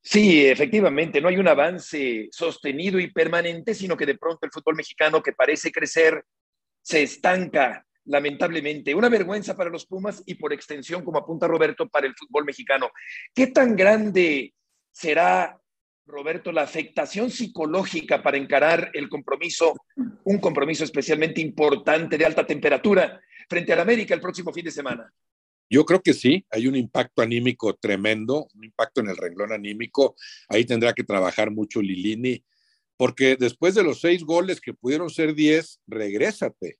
Sí, 0.00 0.46
efectivamente, 0.46 1.20
no 1.20 1.28
hay 1.28 1.36
un 1.36 1.48
avance 1.48 2.30
sostenido 2.32 2.98
y 2.98 3.12
permanente, 3.12 3.74
sino 3.74 3.94
que 3.94 4.06
de 4.06 4.16
pronto 4.16 4.46
el 4.46 4.50
fútbol 4.50 4.76
mexicano 4.76 5.22
que 5.22 5.34
parece 5.34 5.70
crecer 5.70 6.24
se 6.80 7.02
estanca, 7.02 7.86
lamentablemente. 8.04 8.94
Una 8.94 9.08
vergüenza 9.08 9.56
para 9.56 9.70
los 9.70 9.86
Pumas 9.86 10.22
y 10.26 10.34
por 10.34 10.52
extensión, 10.52 11.04
como 11.04 11.18
apunta 11.18 11.46
Roberto, 11.46 11.88
para 11.88 12.06
el 12.06 12.14
fútbol 12.14 12.44
mexicano. 12.44 12.90
¿Qué 13.34 13.48
tan 13.48 13.76
grande 13.76 14.54
será 14.90 15.58
Roberto, 16.04 16.50
la 16.52 16.62
afectación 16.62 17.30
psicológica 17.30 18.22
para 18.22 18.36
encarar 18.36 18.90
el 18.92 19.08
compromiso, 19.08 19.74
un 20.24 20.38
compromiso 20.38 20.84
especialmente 20.84 21.40
importante 21.40 22.18
de 22.18 22.24
alta 22.24 22.46
temperatura 22.46 23.20
frente 23.48 23.72
al 23.72 23.80
América 23.80 24.14
el 24.14 24.20
próximo 24.20 24.52
fin 24.52 24.64
de 24.64 24.70
semana? 24.72 25.12
Yo 25.70 25.86
creo 25.86 26.02
que 26.02 26.12
sí, 26.12 26.44
hay 26.50 26.66
un 26.66 26.76
impacto 26.76 27.22
anímico 27.22 27.74
tremendo, 27.76 28.46
un 28.54 28.64
impacto 28.64 29.00
en 29.00 29.08
el 29.08 29.16
renglón 29.16 29.52
anímico. 29.52 30.16
Ahí 30.48 30.66
tendrá 30.66 30.92
que 30.92 31.04
trabajar 31.04 31.50
mucho 31.50 31.80
Lilini, 31.80 32.44
porque 32.98 33.36
después 33.36 33.74
de 33.74 33.82
los 33.82 34.00
seis 34.00 34.22
goles 34.22 34.60
que 34.60 34.74
pudieron 34.74 35.08
ser 35.08 35.34
diez, 35.34 35.80
regrésate. 35.86 36.78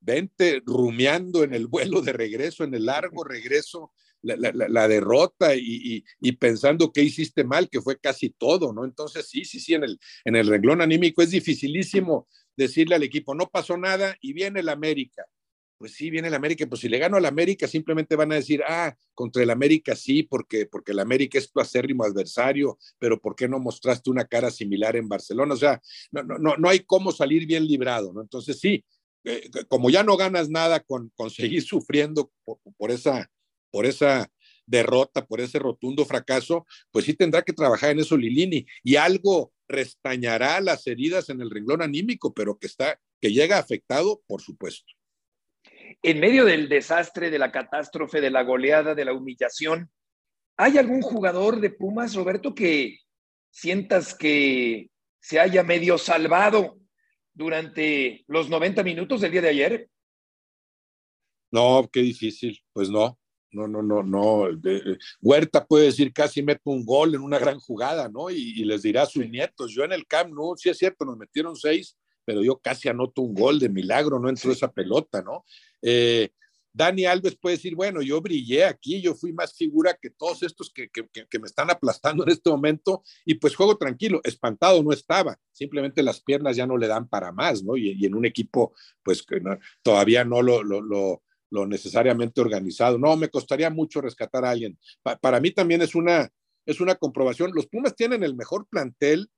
Vente 0.00 0.62
rumiando 0.64 1.44
en 1.44 1.54
el 1.54 1.66
vuelo 1.66 2.00
de 2.00 2.12
regreso, 2.12 2.64
en 2.64 2.74
el 2.74 2.86
largo 2.86 3.24
regreso 3.24 3.92
la, 4.22 4.88
derrota 4.88 5.54
y, 5.54 6.02
pensando 6.38 6.92
que 6.92 7.02
hiciste 7.02 7.44
mal, 7.44 7.68
que 7.68 7.80
fue 7.80 7.98
casi 7.98 8.30
todo, 8.30 8.72
¿no? 8.72 8.84
Entonces, 8.84 9.28
sí, 9.28 9.44
sí, 9.44 9.60
sí, 9.60 9.74
en 9.74 9.84
el, 9.84 9.98
en 10.24 10.36
el 10.36 10.46
renglón 10.46 10.80
anímico 10.80 11.22
es 11.22 11.30
dificilísimo 11.30 12.28
decirle 12.56 12.96
al 12.96 13.02
equipo, 13.02 13.34
no 13.34 13.48
pasó 13.48 13.76
nada 13.76 14.16
y 14.20 14.32
viene 14.32 14.60
el 14.60 14.68
América. 14.68 15.24
Pues 15.78 15.92
sí, 15.92 16.10
viene 16.10 16.26
el 16.26 16.34
América, 16.34 16.66
pues 16.66 16.80
si 16.80 16.88
le 16.88 16.98
gano 16.98 17.18
al 17.18 17.24
América, 17.24 17.68
simplemente 17.68 18.16
van 18.16 18.32
a 18.32 18.34
decir, 18.34 18.64
ah, 18.66 18.96
contra 19.14 19.44
el 19.44 19.50
América 19.50 19.94
sí, 19.94 20.24
porque, 20.24 20.66
porque 20.66 20.90
el 20.90 20.98
América 20.98 21.38
es 21.38 21.52
tu 21.52 21.60
acérrimo 21.60 22.02
adversario, 22.02 22.78
pero 22.98 23.20
¿por 23.20 23.36
qué 23.36 23.46
no 23.46 23.60
mostraste 23.60 24.10
una 24.10 24.24
cara 24.24 24.50
similar 24.50 24.96
en 24.96 25.08
Barcelona? 25.08 25.54
O 25.54 25.56
sea, 25.56 25.80
no, 26.10 26.24
no, 26.24 26.56
no 26.56 26.68
hay 26.68 26.80
cómo 26.80 27.12
salir 27.12 27.46
bien 27.46 27.64
librado, 27.64 28.12
¿no? 28.12 28.22
Entonces 28.22 28.58
sí, 28.58 28.84
eh, 29.24 29.50
como 29.68 29.90
ya 29.90 30.02
no 30.02 30.16
ganas 30.16 30.48
nada 30.48 30.80
con, 30.80 31.10
con 31.14 31.30
seguir 31.30 31.62
sufriendo 31.62 32.30
por, 32.76 32.90
esa, 32.90 33.30
por 33.70 33.86
esa 33.86 34.30
derrota, 34.66 35.26
por 35.26 35.40
ese 35.40 35.58
rotundo 35.58 36.04
fracaso, 36.04 36.66
pues 36.90 37.04
sí 37.04 37.14
tendrá 37.14 37.42
que 37.42 37.52
trabajar 37.52 37.90
en 37.90 38.00
eso 38.00 38.16
Lilini. 38.16 38.66
Y 38.82 38.96
algo 38.96 39.52
restañará 39.66 40.60
las 40.60 40.86
heridas 40.86 41.28
en 41.28 41.40
el 41.40 41.50
renglón 41.50 41.82
anímico, 41.82 42.32
pero 42.32 42.58
que 42.58 42.66
está 42.66 42.98
que 43.20 43.32
llega 43.32 43.58
afectado, 43.58 44.22
por 44.26 44.40
supuesto. 44.40 44.92
En 46.02 46.20
medio 46.20 46.44
del 46.44 46.68
desastre, 46.68 47.30
de 47.30 47.38
la 47.38 47.50
catástrofe, 47.50 48.20
de 48.20 48.30
la 48.30 48.42
goleada, 48.42 48.94
de 48.94 49.04
la 49.04 49.12
humillación, 49.12 49.90
¿hay 50.56 50.78
algún 50.78 51.02
jugador 51.02 51.60
de 51.60 51.70
Pumas, 51.70 52.14
Roberto, 52.14 52.54
que 52.54 52.98
sientas 53.50 54.14
que 54.14 54.90
se 55.20 55.40
haya 55.40 55.62
medio 55.64 55.98
salvado 55.98 56.78
durante 57.38 58.24
los 58.26 58.50
90 58.50 58.82
minutos 58.82 59.20
del 59.20 59.30
día 59.30 59.42
de 59.42 59.48
ayer? 59.48 59.88
No, 61.52 61.88
qué 61.90 62.00
difícil, 62.00 62.60
pues 62.72 62.90
no. 62.90 63.18
No, 63.50 63.66
no, 63.66 63.80
no, 63.82 64.02
no. 64.02 64.48
Huerta 65.22 65.64
puede 65.64 65.86
decir 65.86 66.12
casi 66.12 66.42
meto 66.42 66.70
un 66.70 66.84
gol 66.84 67.14
en 67.14 67.22
una 67.22 67.38
gran 67.38 67.58
jugada, 67.58 68.08
¿no? 68.08 68.28
Y, 68.28 68.62
les 68.64 68.82
dirá 68.82 69.02
a 69.02 69.06
sus 69.06 69.26
nietos, 69.26 69.72
yo 69.72 69.84
en 69.84 69.92
el 69.92 70.06
Camp 70.06 70.34
no, 70.34 70.54
sí 70.56 70.68
es 70.68 70.76
cierto, 70.76 71.06
nos 71.06 71.16
metieron 71.16 71.56
seis, 71.56 71.96
pero 72.26 72.42
yo 72.42 72.58
casi 72.58 72.90
anoto 72.90 73.22
un 73.22 73.34
gol 73.34 73.58
de 73.58 73.70
milagro, 73.70 74.18
no 74.18 74.28
entró 74.28 74.52
esa 74.52 74.70
pelota, 74.70 75.22
¿no? 75.22 75.46
Eh, 75.80 76.28
Dani 76.78 77.06
Alves 77.06 77.36
puede 77.36 77.56
decir, 77.56 77.74
bueno, 77.74 78.00
yo 78.02 78.20
brillé 78.20 78.64
aquí, 78.64 79.02
yo 79.02 79.12
fui 79.12 79.32
más 79.32 79.52
figura 79.52 79.98
que 80.00 80.10
todos 80.10 80.44
estos 80.44 80.72
que, 80.72 80.88
me 81.40 81.46
están 81.46 81.70
aplastando 81.70 82.22
en 82.22 82.30
este 82.30 82.48
momento 82.50 83.02
y 83.24 83.34
pues 83.34 83.56
juego 83.56 83.76
tranquilo, 83.76 84.20
espantado 84.22 84.80
no 84.84 84.92
estaba, 84.92 85.36
simplemente 85.50 86.04
las 86.04 86.20
piernas 86.22 86.56
ya 86.56 86.68
no 86.68 86.76
le 86.76 86.86
dan 86.86 87.08
para 87.08 87.32
más, 87.32 87.64
¿no? 87.64 87.76
Y, 87.76 88.06
en 88.06 88.14
un 88.14 88.24
equipo 88.24 88.74
pues 89.02 89.24
que 89.24 89.42
todavía 89.82 90.24
no 90.24 90.40
lo, 90.40 90.62
lo, 90.62 91.22
lo 91.50 91.66
necesariamente 91.66 92.40
organizado. 92.40 92.96
No, 92.96 93.16
me 93.16 93.28
costaría 93.28 93.70
mucho 93.70 94.00
rescatar 94.00 94.44
a 94.44 94.50
alguien. 94.50 94.78
para 95.20 95.40
mí 95.40 95.50
también 95.50 95.82
es 95.82 95.96
una, 95.96 96.30
es 96.64 96.80
una 96.80 96.94
comprobación. 96.94 97.50
Los 97.54 97.66
Pumas 97.66 97.96
tienen 97.96 98.22
el 98.22 98.36
mejor 98.36 98.68
plantel 98.68 99.28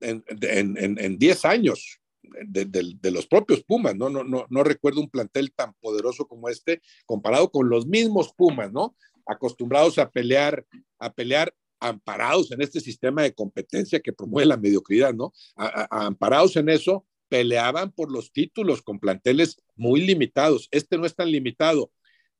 en 0.00 1.18
10 1.18 1.44
años 1.44 2.00
de, 2.22 3.10
los 3.10 3.26
propios 3.26 3.62
Pumas, 3.62 3.96
¿no? 3.96 4.08
No, 4.08 4.24
no, 4.24 4.46
no 4.48 4.64
recuerdo 4.64 5.00
un 5.00 5.10
plantel 5.10 5.52
tan 5.52 5.74
poderoso 5.74 6.26
como 6.26 6.48
este 6.48 6.82
comparado 7.06 7.50
con 7.50 7.68
los 7.68 7.86
mismos 7.86 8.32
Pumas, 8.32 8.72
¿no? 8.72 8.96
Acostumbrados 9.26 9.98
a 9.98 10.10
pelear, 10.10 10.66
a 10.98 11.12
pelear 11.12 11.54
amparados 11.80 12.50
en 12.50 12.62
este 12.62 12.80
sistema 12.80 13.22
de 13.22 13.34
competencia 13.34 14.00
que 14.00 14.12
promueve 14.12 14.46
la 14.46 14.56
mediocridad, 14.56 15.14
¿no? 15.14 15.32
amparados 15.56 16.56
en 16.56 16.68
eso, 16.68 17.06
peleaban 17.28 17.92
por 17.92 18.10
los 18.10 18.32
títulos 18.32 18.82
con 18.82 18.98
planteles 18.98 19.62
muy 19.76 20.00
limitados. 20.00 20.68
Este 20.70 20.98
no 20.98 21.06
es 21.06 21.14
tan 21.14 21.30
limitado, 21.30 21.92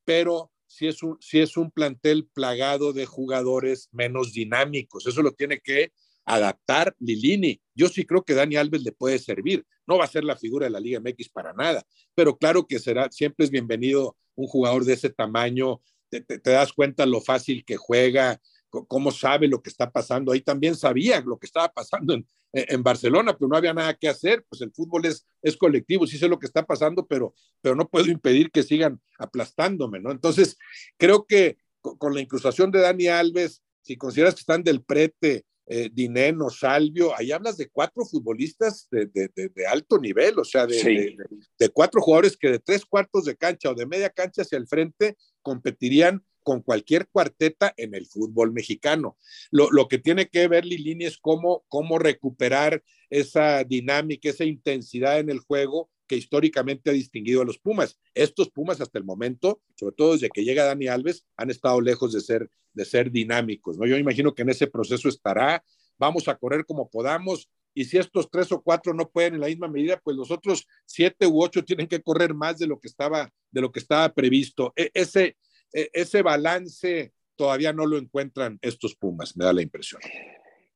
pero 0.03 0.51
sí 0.65 0.87
es 0.87 1.03
un, 1.03 1.17
sí 1.21 1.39
es 1.39 1.57
un 1.57 1.71
plantel 1.71 2.27
plagado 2.33 2.93
de 2.93 3.05
jugadores 3.05 3.89
menos 3.91 4.33
dinámicos. 4.33 5.05
Eso 5.07 5.21
lo 5.21 5.31
tiene 5.31 5.59
que 5.59 5.93
adaptar 6.33 6.95
Lilini. 6.99 7.61
Yo 7.75 7.87
sí 7.89 8.05
creo 8.05 8.23
que 8.23 8.33
Dani 8.33 8.55
Alves 8.55 8.83
le 8.83 8.91
puede 8.91 9.19
servir. 9.19 9.65
No 9.87 9.97
va 9.97 10.05
a 10.05 10.09
ser 10.09 10.23
la 10.23 10.37
figura 10.37 10.65
de 10.65 10.71
la 10.71 10.79
Liga 10.79 10.99
MX 10.99 11.29
para 11.29 11.53
nada, 11.53 11.85
pero 12.15 12.37
claro 12.37 12.67
que 12.67 12.79
será, 12.79 13.09
siempre 13.11 13.45
es 13.45 13.51
bienvenido 13.51 14.15
un 14.35 14.47
jugador 14.47 14.85
de 14.85 14.93
ese 14.93 15.09
tamaño. 15.09 15.81
te 16.09 16.39
das 16.43 16.73
cuenta 16.73 17.05
lo 17.05 17.21
fácil 17.21 17.65
que 17.65 17.77
juega, 17.77 18.39
cómo 18.69 19.11
sabe 19.11 19.47
lo 19.47 19.61
que 19.61 19.69
está 19.69 19.91
pasando. 19.91 20.31
Ahí 20.31 20.41
también 20.41 20.75
sabía 20.75 21.21
lo 21.21 21.37
que 21.37 21.47
estaba 21.47 21.69
pasando 21.69 22.13
en, 22.13 22.25
en, 22.53 22.83
Barcelona, 22.83 23.33
pero 23.33 23.47
no 23.47 23.57
había 23.57 23.73
nada 23.73 23.93
que 23.93 24.07
hacer. 24.07 24.45
Pues 24.47 24.61
el 24.61 24.71
fútbol 24.71 25.05
es, 25.05 25.25
es 25.41 25.57
colectivo, 25.57 26.05
sí 26.07 26.17
sé 26.17 26.27
lo 26.27 26.39
que 26.39 26.45
está 26.45 26.65
pasando, 26.65 27.07
pero, 27.07 27.33
pero 27.61 27.75
no 27.75 27.87
puedo 27.87 28.07
impedir 28.07 28.51
que 28.51 28.63
sigan 28.63 29.01
aplastándome, 29.17 29.99
¿no? 29.99 30.11
Entonces, 30.11 30.57
creo 30.97 31.25
que 31.25 31.57
con, 31.81 32.13
la 32.13 32.21
incrustación 32.21 32.71
de 32.71 32.81
Dani 32.81 33.07
Alves, 33.07 33.63
si 33.81 33.97
consideras 33.97 34.35
que 34.35 34.41
están 34.41 34.63
del 34.63 34.83
prete, 34.83 35.45
eh, 35.71 35.87
Dineno, 35.93 36.49
Salvio, 36.49 37.15
ahí 37.15 37.31
hablas 37.31 37.55
de 37.55 37.69
cuatro 37.69 38.03
futbolistas 38.03 38.87
de, 38.89 39.05
de, 39.05 39.29
de, 39.29 39.67
alto 39.67 39.99
nivel, 39.99 40.39
o 40.39 40.43
sea, 40.43 40.65
de, 40.65 41.15
de, 41.59 41.69
cuatro 41.69 42.01
jugadores 42.01 42.35
que 42.35 42.49
de 42.49 42.57
tres 42.57 42.83
cuartos 42.83 43.25
de 43.25 43.35
cancha 43.35 43.69
o 43.69 43.75
de 43.75 43.85
media 43.85 44.09
cancha 44.09 44.41
hacia 44.41 44.57
el 44.57 44.67
frente 44.67 45.15
competirían 45.43 46.25
con 46.41 46.63
cualquier 46.63 47.07
cuarteta 47.07 47.71
en 47.77 47.93
el 47.93 48.07
fútbol 48.07 48.51
mexicano. 48.51 49.15
Lo, 49.51 49.69
lo 49.69 49.87
que 49.87 49.99
tiene 49.99 50.27
que 50.27 50.47
ver 50.47 50.65
Lilini 50.65 51.05
es 51.05 51.19
cómo, 51.19 51.63
cómo 51.67 51.99
recuperar 51.99 52.83
esa 53.11 53.63
dinámica, 53.63 54.29
esa 54.29 54.45
intensidad 54.45 55.19
en 55.19 55.29
el 55.29 55.37
juego 55.37 55.91
que 56.09 56.17
históricamente 56.17 56.89
ha 56.89 56.93
distinguido 56.93 57.41
a 57.41 57.45
los 57.45 57.59
Pumas. 57.59 57.97
Estos 58.15 58.49
Pumas 58.49 58.81
hasta 58.81 58.97
el 58.97 59.05
momento, 59.05 59.61
sobre 59.75 59.95
todo 59.95 60.13
desde 60.13 60.29
que 60.29 60.43
llega 60.43 60.65
Dani 60.65 60.87
Alves, 60.87 61.23
han 61.37 61.51
estado 61.51 61.79
lejos 61.79 62.11
de 62.11 62.19
ser, 62.19 62.49
de 62.73 62.83
ser 62.83 63.11
dinámicos. 63.11 63.77
¿no? 63.77 63.85
Yo 63.85 63.95
imagino 63.95 64.33
que 64.33 64.41
en 64.41 64.49
ese 64.49 64.67
proceso 64.67 65.07
estará, 65.07 65.63
vamos 65.99 66.27
a 66.27 66.35
correr 66.35 66.65
como 66.65 66.89
podamos, 66.89 67.47
y 67.75 67.85
si 67.85 67.97
estos 67.97 68.29
tres 68.31 68.51
o 68.51 68.61
cuatro 68.61 68.93
no 68.93 69.07
pueden 69.09 69.35
en 69.35 69.41
la 69.41 69.47
misma 69.47 69.67
medida, 69.67 70.01
pues 70.03 70.17
los 70.17 70.31
otros 70.31 70.67
siete 70.85 71.27
u 71.27 71.41
ocho 71.41 71.63
tienen 71.63 71.87
que 71.87 72.01
correr 72.01 72.33
más 72.33 72.57
de 72.57 72.65
lo 72.65 72.79
que 72.79 72.87
estaba, 72.87 73.31
de 73.51 73.61
lo 73.61 73.71
que 73.71 73.79
estaba 73.79 74.11
previsto. 74.11 74.73
E, 74.75 74.89
ese, 74.93 75.37
e, 75.71 75.89
ese 75.93 76.23
balance 76.23 77.13
todavía 77.35 77.71
no 77.71 77.85
lo 77.85 77.97
encuentran 77.97 78.57
estos 78.63 78.95
Pumas, 78.95 79.37
me 79.37 79.45
da 79.45 79.53
la 79.53 79.61
impresión. 79.61 80.01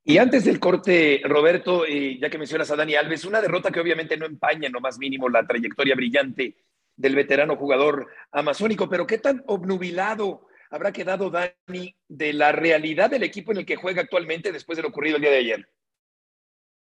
Y 0.05 0.17
antes 0.17 0.43
del 0.43 0.60
corte, 0.60 1.22
Roberto, 1.24 1.86
ya 1.86 2.29
que 2.29 2.38
mencionas 2.38 2.69
a 2.72 2.75
Dani 2.75 2.95
Alves, 2.95 3.24
una 3.24 3.41
derrota 3.41 3.72
que 3.72 3.79
obviamente 3.79 4.17
no 4.17 4.25
empaña 4.25 4.67
en 4.67 4.74
lo 4.74 4.81
más 4.81 4.98
mínimo 4.98 5.29
la 5.29 5.48
trayectoria 5.48 5.95
brillante 5.95 6.57
del 6.95 7.15
veterano 7.15 7.55
jugador 7.55 8.07
amazónico, 8.31 8.89
pero 8.89 9.07
qué 9.07 9.17
tan 9.17 9.43
obnubilado 9.48 10.48
habrá 10.69 10.91
quedado 10.91 11.29
Dani 11.29 11.95
de 12.07 12.33
la 12.33 12.51
realidad 12.51 13.10
del 13.10 13.24
equipo 13.24 13.51
en 13.51 13.60
el 13.60 13.65
que 13.65 13.75
juega 13.75 14.01
actualmente 14.01 14.51
después 14.51 14.75
de 14.75 14.81
lo 14.81 14.89
ocurrido 14.89 15.15
el 15.15 15.22
día 15.22 15.31
de 15.31 15.38
ayer. 15.38 15.69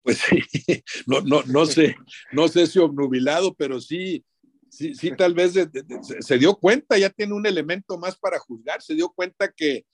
Pues 0.01 0.17
sí, 0.17 0.43
no, 1.07 1.21
no, 1.21 1.43
no 1.43 1.65
sé, 1.65 1.95
no 2.31 2.47
sé 2.49 2.67
si 2.67 2.79
obnubilado, 2.79 3.53
pero 3.53 3.79
sí, 3.79 4.25
sí, 4.69 4.95
sí, 4.95 5.15
tal 5.15 5.33
vez 5.33 5.53
se 6.19 6.37
dio 6.37 6.55
cuenta, 6.55 6.97
ya 6.97 7.09
tiene 7.09 7.33
un 7.33 7.45
elemento 7.45 7.97
más 7.97 8.17
para 8.17 8.37
juzgar, 8.37 8.81
se 8.81 8.95
dio 8.95 9.09
cuenta 9.09 9.49
que, 9.49 9.85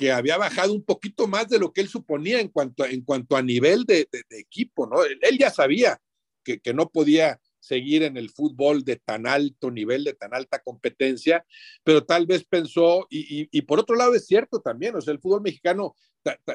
que 0.00 0.10
había 0.10 0.38
bajado 0.38 0.72
un 0.72 0.82
poquito 0.82 1.26
más 1.26 1.46
de 1.50 1.58
lo 1.58 1.74
que 1.74 1.82
él 1.82 1.88
suponía 1.88 2.40
en 2.40 2.48
cuanto, 2.48 2.86
en 2.86 3.02
cuanto 3.02 3.36
a 3.36 3.42
nivel 3.42 3.84
de, 3.84 4.08
equipo, 4.30 4.86
¿no? 4.86 5.04
Él, 5.04 5.36
ya 5.38 5.50
sabía 5.50 6.00
que, 6.42 6.58
que, 6.58 6.72
no 6.72 6.88
podía 6.88 7.38
seguir 7.58 8.04
en 8.04 8.16
el 8.16 8.30
fútbol 8.30 8.82
de 8.82 8.96
tan 8.96 9.26
alto 9.26 9.70
nivel, 9.70 10.04
de 10.04 10.14
tan 10.14 10.32
alta 10.32 10.60
competencia, 10.60 11.44
pero 11.84 12.06
tal 12.06 12.24
vez 12.24 12.46
pensó, 12.46 13.06
y, 13.10 13.46
y, 13.52 13.60
por 13.60 13.78
otro 13.78 13.94
lado 13.94 14.14
es 14.14 14.26
cierto 14.26 14.62
también, 14.62 14.96
o 14.96 15.02
sea, 15.02 15.12
el 15.12 15.20
fútbol 15.20 15.42
mexicano 15.42 15.94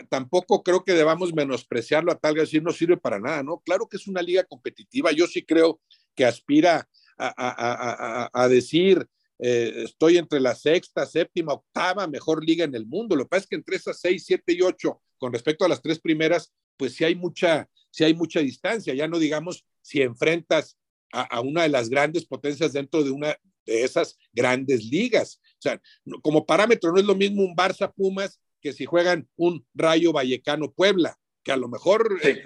tampoco 0.09 0.63
creo 0.63 0.83
que 0.83 0.93
debamos 0.93 1.31
menospreciarlo 1.35 2.11
a 2.11 2.17
tal 2.17 2.33
decir 2.33 2.63
no 2.63 2.71
sirve 2.71 2.97
para 2.97 3.19
nada, 3.19 3.43
¿no? 3.43 3.59
Claro 3.59 3.87
que 3.87 3.97
es 3.97 4.07
una 4.07 4.23
liga 4.23 4.43
competitiva, 4.45 5.11
yo 5.11 5.27
sí 5.27 5.45
creo 5.45 5.79
que 6.15 6.25
aspira 6.25 6.89
a, 7.15 7.27
a, 7.27 8.23
a, 8.23 8.29
a 8.33 8.47
decir, 8.47 9.07
eh, 9.39 9.83
estoy 9.85 10.17
entre 10.17 10.39
la 10.39 10.55
sexta, 10.55 11.05
séptima, 11.05 11.53
octava 11.53 12.07
mejor 12.07 12.43
liga 12.45 12.63
en 12.63 12.75
el 12.75 12.85
mundo. 12.85 13.15
Lo 13.15 13.25
que 13.25 13.29
pasa 13.29 13.41
es 13.41 13.47
que 13.47 13.55
entre 13.55 13.75
esas 13.75 13.99
seis, 13.99 14.25
siete 14.25 14.53
y 14.53 14.61
ocho, 14.61 15.01
con 15.17 15.33
respecto 15.33 15.65
a 15.65 15.69
las 15.69 15.81
tres 15.81 15.99
primeras, 15.99 16.53
pues 16.77 16.93
sí 16.95 17.03
hay 17.03 17.15
mucha, 17.15 17.69
sí 17.91 18.03
hay 18.03 18.13
mucha 18.13 18.39
distancia. 18.39 18.93
Ya 18.93 19.07
no 19.07 19.19
digamos 19.19 19.65
si 19.81 20.01
enfrentas 20.01 20.77
a, 21.11 21.23
a 21.23 21.41
una 21.41 21.63
de 21.63 21.69
las 21.69 21.89
grandes 21.89 22.25
potencias 22.25 22.73
dentro 22.73 23.03
de 23.03 23.11
una 23.11 23.37
de 23.65 23.83
esas 23.83 24.17
grandes 24.31 24.85
ligas. 24.85 25.39
O 25.43 25.61
sea, 25.61 25.81
como 26.21 26.45
parámetro 26.45 26.91
no 26.91 26.99
es 26.99 27.05
lo 27.05 27.15
mismo 27.15 27.43
un 27.43 27.55
Barça 27.55 27.91
Pumas 27.93 28.39
que 28.61 28.73
si 28.73 28.85
juegan 28.85 29.27
un 29.35 29.65
Rayo 29.73 30.11
Vallecano 30.11 30.71
Puebla, 30.71 31.17
que 31.43 31.51
a 31.51 31.57
lo 31.57 31.67
mejor 31.67 32.19
eh, 32.23 32.43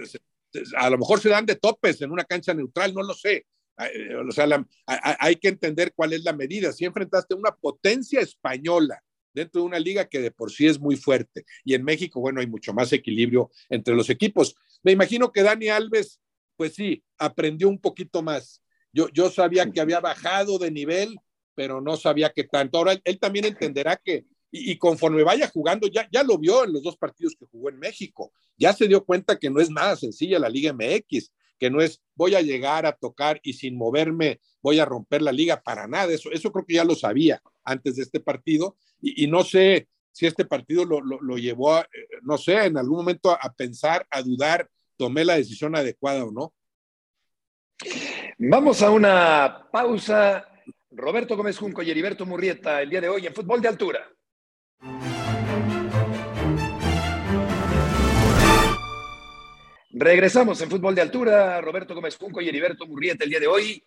a 0.77 0.89
lo 0.89 0.97
mejor 0.97 1.21
se 1.21 1.29
dan 1.29 1.45
de 1.45 1.55
topes 1.55 2.01
en 2.01 2.11
una 2.11 2.25
cancha 2.25 2.53
neutral, 2.53 2.93
no 2.93 3.03
lo 3.03 3.13
sé, 3.13 3.45
o 4.27 4.31
sea, 4.31 4.65
hay 4.85 5.35
que 5.37 5.47
entender 5.47 5.93
cuál 5.95 6.13
es 6.13 6.23
la 6.23 6.33
medida. 6.33 6.73
Si 6.73 6.85
enfrentaste 6.85 7.33
una 7.33 7.55
potencia 7.55 8.19
española 8.19 9.01
dentro 9.33 9.61
de 9.61 9.67
una 9.67 9.79
liga 9.79 10.05
que 10.05 10.19
de 10.19 10.31
por 10.31 10.51
sí 10.51 10.67
es 10.67 10.79
muy 10.79 10.95
fuerte, 10.95 11.45
y 11.63 11.73
en 11.73 11.83
México, 11.83 12.19
bueno, 12.19 12.41
hay 12.41 12.47
mucho 12.47 12.73
más 12.73 12.91
equilibrio 12.91 13.51
entre 13.69 13.95
los 13.95 14.09
equipos. 14.09 14.55
Me 14.83 14.91
imagino 14.91 15.31
que 15.31 15.43
Dani 15.43 15.69
Alves, 15.69 16.19
pues 16.57 16.73
sí, 16.73 17.03
aprendió 17.17 17.69
un 17.69 17.79
poquito 17.79 18.21
más. 18.21 18.61
Yo, 18.91 19.07
yo 19.09 19.29
sabía 19.29 19.69
que 19.71 19.79
había 19.79 19.99
bajado 19.99 20.57
de 20.57 20.71
nivel, 20.71 21.15
pero 21.55 21.79
no 21.79 21.95
sabía 21.95 22.31
que 22.31 22.43
tanto. 22.43 22.77
Ahora 22.77 22.99
él, 23.03 23.19
también 23.19 23.45
entenderá 23.45 23.95
que, 23.95 24.25
y, 24.51 24.71
y, 24.71 24.77
conforme 24.77 25.23
vaya 25.23 25.47
jugando, 25.47 25.87
ya, 25.87 26.09
ya 26.11 26.23
lo 26.23 26.37
vio 26.37 26.65
en 26.65 26.73
los 26.73 26.83
dos 26.83 26.97
partidos 26.97 27.35
que 27.39 27.45
jugó 27.45 27.69
en 27.69 27.77
México, 27.77 28.33
ya 28.57 28.73
se 28.73 28.87
dio 28.87 29.05
cuenta 29.05 29.37
que 29.37 29.49
no 29.49 29.61
es 29.61 29.69
nada 29.69 29.95
sencilla 29.95 30.39
la 30.39 30.49
Liga 30.49 30.73
MX, 30.73 31.31
que 31.59 31.69
no 31.69 31.81
es 31.81 32.01
voy 32.15 32.35
a 32.35 32.41
llegar 32.41 32.85
a 32.85 32.93
tocar 32.93 33.39
y 33.43 33.53
sin 33.53 33.77
moverme 33.77 34.39
voy 34.61 34.79
a 34.79 34.85
romper 34.85 35.21
la 35.21 35.31
liga 35.31 35.61
para 35.61 35.87
nada. 35.87 36.13
Eso, 36.13 36.31
eso 36.31 36.51
creo 36.51 36.65
que 36.65 36.75
ya 36.75 36.83
lo 36.83 36.95
sabía 36.95 37.41
antes 37.63 37.97
de 37.97 38.03
este 38.03 38.19
partido 38.19 38.77
y, 39.01 39.27
no 39.27 39.43
sé 39.43 39.87
si 40.11 40.25
este 40.25 40.43
partido 40.43 40.83
lo, 40.83 40.99
lo, 41.01 41.37
llevó, 41.37 41.75
a, 41.75 41.81
eh, 41.81 42.07
no 42.23 42.37
sé, 42.37 42.65
en 42.65 42.77
algún 42.77 42.97
momento 42.97 43.31
a, 43.31 43.53
pensar, 43.53 44.05
a 44.09 44.21
dudar, 44.21 44.69
tomé 44.97 45.23
la 45.23 45.35
decisión 45.35 45.75
adecuada 45.75 46.25
o 46.25 46.31
no. 46.31 46.53
Vamos 48.37 48.81
a 48.81 48.89
una 48.89 49.67
pausa. 49.71 50.45
Roberto 50.91 51.37
Gómez 51.37 51.57
Junco 51.57 51.83
y 51.83 51.91
Heriberto 51.91 52.25
Murrieta 52.25 52.81
el 52.81 52.89
día 52.89 52.99
de 52.99 53.09
hoy 53.09 53.27
en 53.27 53.33
Fútbol 53.33 53.61
de 53.61 53.67
Altura. 53.67 54.09
Regresamos 59.91 60.61
en 60.61 60.69
fútbol 60.69 60.93
de 60.93 61.01
altura. 61.01 61.59
Roberto 61.61 61.95
Gómez 61.95 62.15
Junco 62.15 62.41
y 62.41 62.47
Heriberto 62.47 62.85
Murrieta 62.85 63.23
el 63.23 63.31
día 63.31 63.39
de 63.39 63.47
hoy 63.47 63.83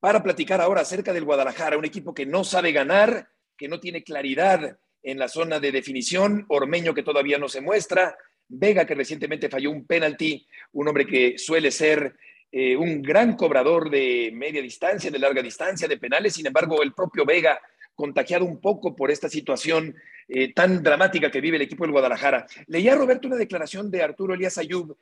para 0.00 0.20
platicar 0.20 0.60
ahora 0.60 0.80
acerca 0.80 1.12
del 1.12 1.24
Guadalajara, 1.24 1.78
un 1.78 1.84
equipo 1.84 2.12
que 2.12 2.26
no 2.26 2.42
sabe 2.42 2.72
ganar, 2.72 3.28
que 3.56 3.68
no 3.68 3.78
tiene 3.78 4.02
claridad 4.02 4.76
en 5.00 5.18
la 5.18 5.28
zona 5.28 5.60
de 5.60 5.70
definición, 5.70 6.44
Ormeño 6.48 6.92
que 6.92 7.04
todavía 7.04 7.38
no 7.38 7.48
se 7.48 7.60
muestra, 7.60 8.16
Vega 8.48 8.84
que 8.84 8.96
recientemente 8.96 9.48
falló 9.48 9.70
un 9.70 9.86
penalti, 9.86 10.44
un 10.72 10.88
hombre 10.88 11.06
que 11.06 11.38
suele 11.38 11.70
ser 11.70 12.16
eh, 12.50 12.76
un 12.76 13.00
gran 13.00 13.36
cobrador 13.36 13.90
de 13.90 14.32
media 14.34 14.60
distancia, 14.60 15.10
de 15.10 15.18
larga 15.20 15.40
distancia, 15.40 15.86
de 15.86 15.98
penales, 15.98 16.34
sin 16.34 16.48
embargo 16.48 16.82
el 16.82 16.92
propio 16.92 17.24
Vega 17.24 17.60
contagiado 17.94 18.44
un 18.44 18.60
poco 18.60 18.96
por 18.96 19.12
esta 19.12 19.28
situación 19.28 19.94
eh, 20.26 20.52
tan 20.52 20.82
dramática 20.82 21.30
que 21.30 21.40
vive 21.40 21.56
el 21.56 21.62
equipo 21.62 21.84
del 21.84 21.92
Guadalajara. 21.92 22.44
Leía 22.66 22.96
Roberto 22.96 23.28
una 23.28 23.36
declaración 23.36 23.88
de 23.88 24.02
Arturo 24.02 24.34
Elías 24.34 24.58
Ayub 24.58 24.96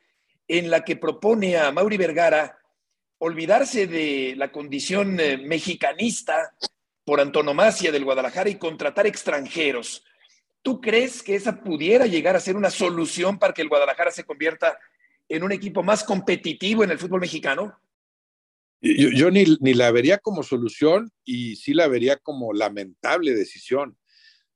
en 0.48 0.70
la 0.70 0.84
que 0.84 0.96
propone 0.96 1.56
a 1.56 1.72
Mauri 1.72 1.96
Vergara 1.96 2.58
olvidarse 3.18 3.86
de 3.86 4.34
la 4.36 4.50
condición 4.50 5.20
eh, 5.20 5.38
mexicanista 5.38 6.54
por 7.04 7.20
antonomasia 7.20 7.92
del 7.92 8.04
Guadalajara 8.04 8.50
y 8.50 8.56
contratar 8.56 9.06
extranjeros. 9.06 10.04
¿Tú 10.62 10.80
crees 10.80 11.22
que 11.22 11.34
esa 11.34 11.62
pudiera 11.62 12.06
llegar 12.06 12.36
a 12.36 12.40
ser 12.40 12.56
una 12.56 12.70
solución 12.70 13.38
para 13.38 13.52
que 13.52 13.62
el 13.62 13.68
Guadalajara 13.68 14.10
se 14.10 14.24
convierta 14.24 14.78
en 15.28 15.42
un 15.42 15.52
equipo 15.52 15.82
más 15.82 16.04
competitivo 16.04 16.84
en 16.84 16.90
el 16.90 16.98
fútbol 16.98 17.20
mexicano? 17.20 17.78
Yo, 18.80 19.30
ni, 19.30 19.44
ni, 19.60 19.74
la 19.74 19.92
vería 19.92 20.18
como 20.18 20.42
solución 20.42 21.12
y 21.24 21.54
sí 21.54 21.72
la 21.72 21.86
vería 21.86 22.16
como 22.16 22.52
lamentable 22.52 23.32
decisión. 23.32 23.96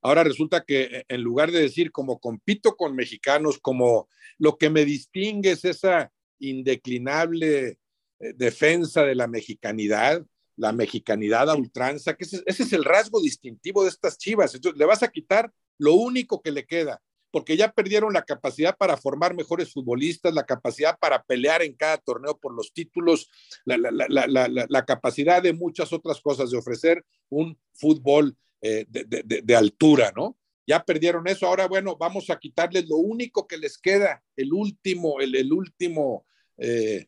Ahora 0.03 0.25
resulta 0.25 0.65
que 0.65 0.83
eh, 0.83 1.05
en 1.09 1.23
lugar 1.23 1.51
de 1.51 1.61
decir 1.61 1.91
como 1.91 2.19
compito 2.19 2.77
con 2.77 2.95
mexicanos, 2.95 3.59
como 3.59 4.09
lo 4.39 4.57
que 4.57 4.71
me 4.71 4.85
distingue 4.85 5.53
es 5.53 5.65
esa 5.65 6.13
indeclinable 6.39 7.79
eh, 8.19 8.33
defensa 8.35 9.03
de 9.03 9.15
la 9.15 9.27
mexicanidad, 9.27 10.25
la 10.57 10.73
mexicanidad 10.73 11.51
a 11.51 11.57
ultranza, 11.57 12.15
que 12.15 12.25
ese, 12.25 12.43
es 12.47 12.73
el 12.73 12.85
rasgo 12.85 13.21
distintivo 13.21 13.83
de 13.83 13.91
estas 13.91 14.17
chivas. 14.19 14.55
Entonces, 14.55 14.79
le 14.79 14.87
vas 14.87 15.03
a 15.03 15.09
quitar 15.09 15.53
lo 15.79 15.95
único 15.95 16.41
que 16.41 16.51
le 16.51 16.65
queda, 16.65 17.03
porque 17.31 17.57
ya 17.57 17.73
perdieron 17.73 18.15
la 18.15 18.23
capacidad 18.23 18.77
para 18.77 18.97
formar 18.97 19.35
mejores 19.35 19.73
futbolistas, 19.73 20.33
la 20.33 20.47
capacidad 20.47 20.99
para 20.99 21.23
pelear 21.23 21.63
en 21.63 21.75
cada 21.75 21.99
torneo 21.99 22.39
por 22.39 22.55
los 22.55 22.73
títulos, 22.73 23.31
la 23.67 24.85
capacidad 24.87 25.43
de 25.43 25.53
muchas 25.53 25.93
otras 25.93 26.21
cosas, 26.21 26.51
de 26.51 26.57
ofrecer 26.57 27.05
un 27.29 27.59
fútbol 27.75 28.37
eh, 28.67 28.87
de, 28.89 29.57
altura, 29.57 30.13
¿no? 30.17 30.37
Ya 30.67 30.85
perdieron 30.85 31.29
eso, 31.29 31.47
ahora 31.47 31.69
bueno, 31.69 31.97
vamos 31.97 32.29
a 32.31 32.39
quitarles 32.39 32.89
lo 32.89 32.97
único 32.97 33.47
que 33.47 33.57
les 33.57 33.79
queda, 33.79 34.23
el 34.35 34.53
último, 34.53 35.21
el, 35.21 35.53
último 35.53 36.27
eh, 36.59 37.07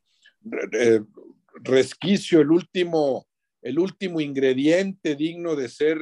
resquicio, 1.55 2.41
el 2.41 2.53
último, 2.53 3.27
el 3.63 3.79
último 3.79 4.21
ingrediente 4.21 5.17
digno 5.17 5.57
de 5.57 5.69
ser 5.69 5.99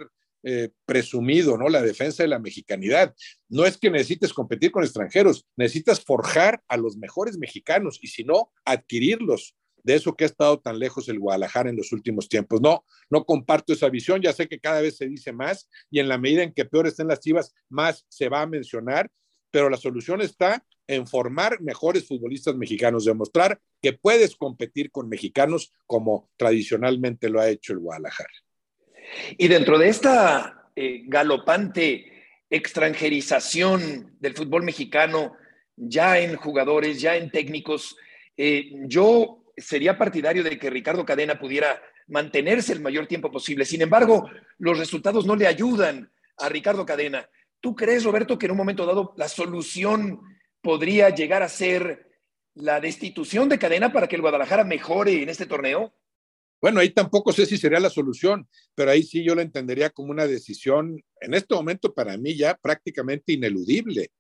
eh, 0.48 0.68
presumido, 0.84 1.58
¿no? 1.58 1.68
La 1.68 1.82
defensa 1.82 2.22
de 2.22 2.28
la 2.28 2.38
mexicanidad. 2.38 3.14
No 3.48 3.64
es 3.64 3.76
que 3.76 3.90
necesites 3.90 4.32
competir 4.32 4.70
con 4.70 4.84
extranjeros, 4.84 5.44
necesitas 5.56 6.04
forjar 6.04 6.62
a 6.68 6.76
los 6.76 6.96
mejores 6.96 7.36
mexicanos 7.36 7.98
y 8.00 8.06
si 8.06 8.22
no, 8.22 8.52
adquirirlos 8.64 9.56
de 9.87 9.94
eso 9.94 10.16
que 10.16 10.25
ha 10.25 10.27
estado 10.27 10.59
tan 10.59 10.81
lejos 10.81 11.09
el 11.09 11.20
Guadalajara 11.20 11.70
en 11.70 11.77
los 11.77 11.92
últimos 11.92 12.29
tiempos. 12.29 12.61
No, 12.61 12.85
no 13.09 13.25
comparto 13.25 13.72
esa 13.72 13.88
visión, 13.88 14.20
ya 14.20 14.33
sé 14.33 14.49
que 14.49 14.59
cada 14.59 14.81
vez 14.81 14.96
se 14.96 15.07
dice 15.07 15.33
más 15.33 15.70
y 15.92 16.01
en 16.01 16.09
la 16.09 16.18
medida 16.18 16.42
en 16.42 16.53
que 16.53 16.64
peor 16.64 16.88
estén 16.88 17.07
las 17.07 17.20
chivas, 17.20 17.55
más 17.68 18.05
se 18.09 18.29
va 18.29 18.42
a 18.42 18.49
mencionar, 18.49 19.09
pero 19.53 19.70
la 19.70 19.77
solución 19.77 20.20
está 20.22 20.66
en 20.88 21.07
formar 21.07 21.61
mejores 21.61 22.09
futbolistas 22.09 22.57
mexicanos, 22.57 23.05
demostrar 23.05 23.61
que 23.81 23.92
puedes 23.92 24.35
competir 24.35 24.90
con 24.90 25.09
mexicanos 25.09 25.72
como 25.87 26.31
tradicionalmente 26.37 27.29
lo 27.29 27.40
ha 27.40 27.49
hecho 27.49 27.72
el 27.72 27.79
Guadalajara. 27.79 28.29
Y 29.38 29.46
dentro 29.46 29.79
de 29.79 29.88
esta 29.88 30.68
eh, 30.75 31.03
galopante 31.07 32.12
extranjerización 32.51 34.16
del 34.18 34.35
fútbol 34.35 34.64
mexicano, 34.64 35.37
ya 35.77 36.18
en 36.18 36.35
jugadores, 36.35 37.01
ya 37.01 37.16
en 37.16 37.31
técnicos, 37.31 37.96
eh, 38.37 38.72
yo 38.88 39.45
sería 39.56 39.98
partidario 39.98 40.42
de 40.42 40.58
que 40.58 40.70
Ricardo 40.70 41.04
Cadena 41.04 41.38
pudiera 41.38 41.80
mantenerse 42.08 42.72
el 42.72 42.80
mayor 42.80 43.06
tiempo 43.06 43.30
posible. 43.30 43.64
Sin 43.64 43.82
embargo, 43.82 44.28
los 44.58 44.78
resultados 44.78 45.26
no 45.26 45.36
le 45.36 45.46
ayudan 45.46 46.10
a 46.38 46.48
Ricardo 46.48 46.84
Cadena. 46.84 47.28
¿Tú 47.60 47.74
crees, 47.74 48.04
Roberto, 48.04 48.38
que 48.38 48.46
en 48.46 48.52
un 48.52 48.58
momento 48.58 48.86
dado 48.86 49.14
la 49.16 49.28
solución 49.28 50.20
podría 50.60 51.10
llegar 51.10 51.42
a 51.42 51.48
ser 51.48 52.06
la 52.54 52.80
destitución 52.80 53.48
de 53.48 53.58
Cadena 53.58 53.92
para 53.92 54.06
que 54.08 54.16
el 54.16 54.22
Guadalajara 54.22 54.64
mejore 54.64 55.22
en 55.22 55.28
este 55.28 55.46
torneo? 55.46 55.94
Bueno, 56.60 56.80
ahí 56.80 56.90
tampoco 56.90 57.32
sé 57.32 57.44
si 57.44 57.58
sería 57.58 57.80
la 57.80 57.90
solución, 57.90 58.48
pero 58.74 58.90
ahí 58.90 59.02
sí 59.02 59.22
yo 59.22 59.34
lo 59.34 59.42
entendería 59.42 59.90
como 59.90 60.10
una 60.10 60.26
decisión, 60.26 61.02
en 61.20 61.34
este 61.34 61.54
momento 61.54 61.92
para 61.92 62.16
mí 62.16 62.36
ya 62.36 62.54
prácticamente 62.56 63.32
ineludible. 63.32 64.10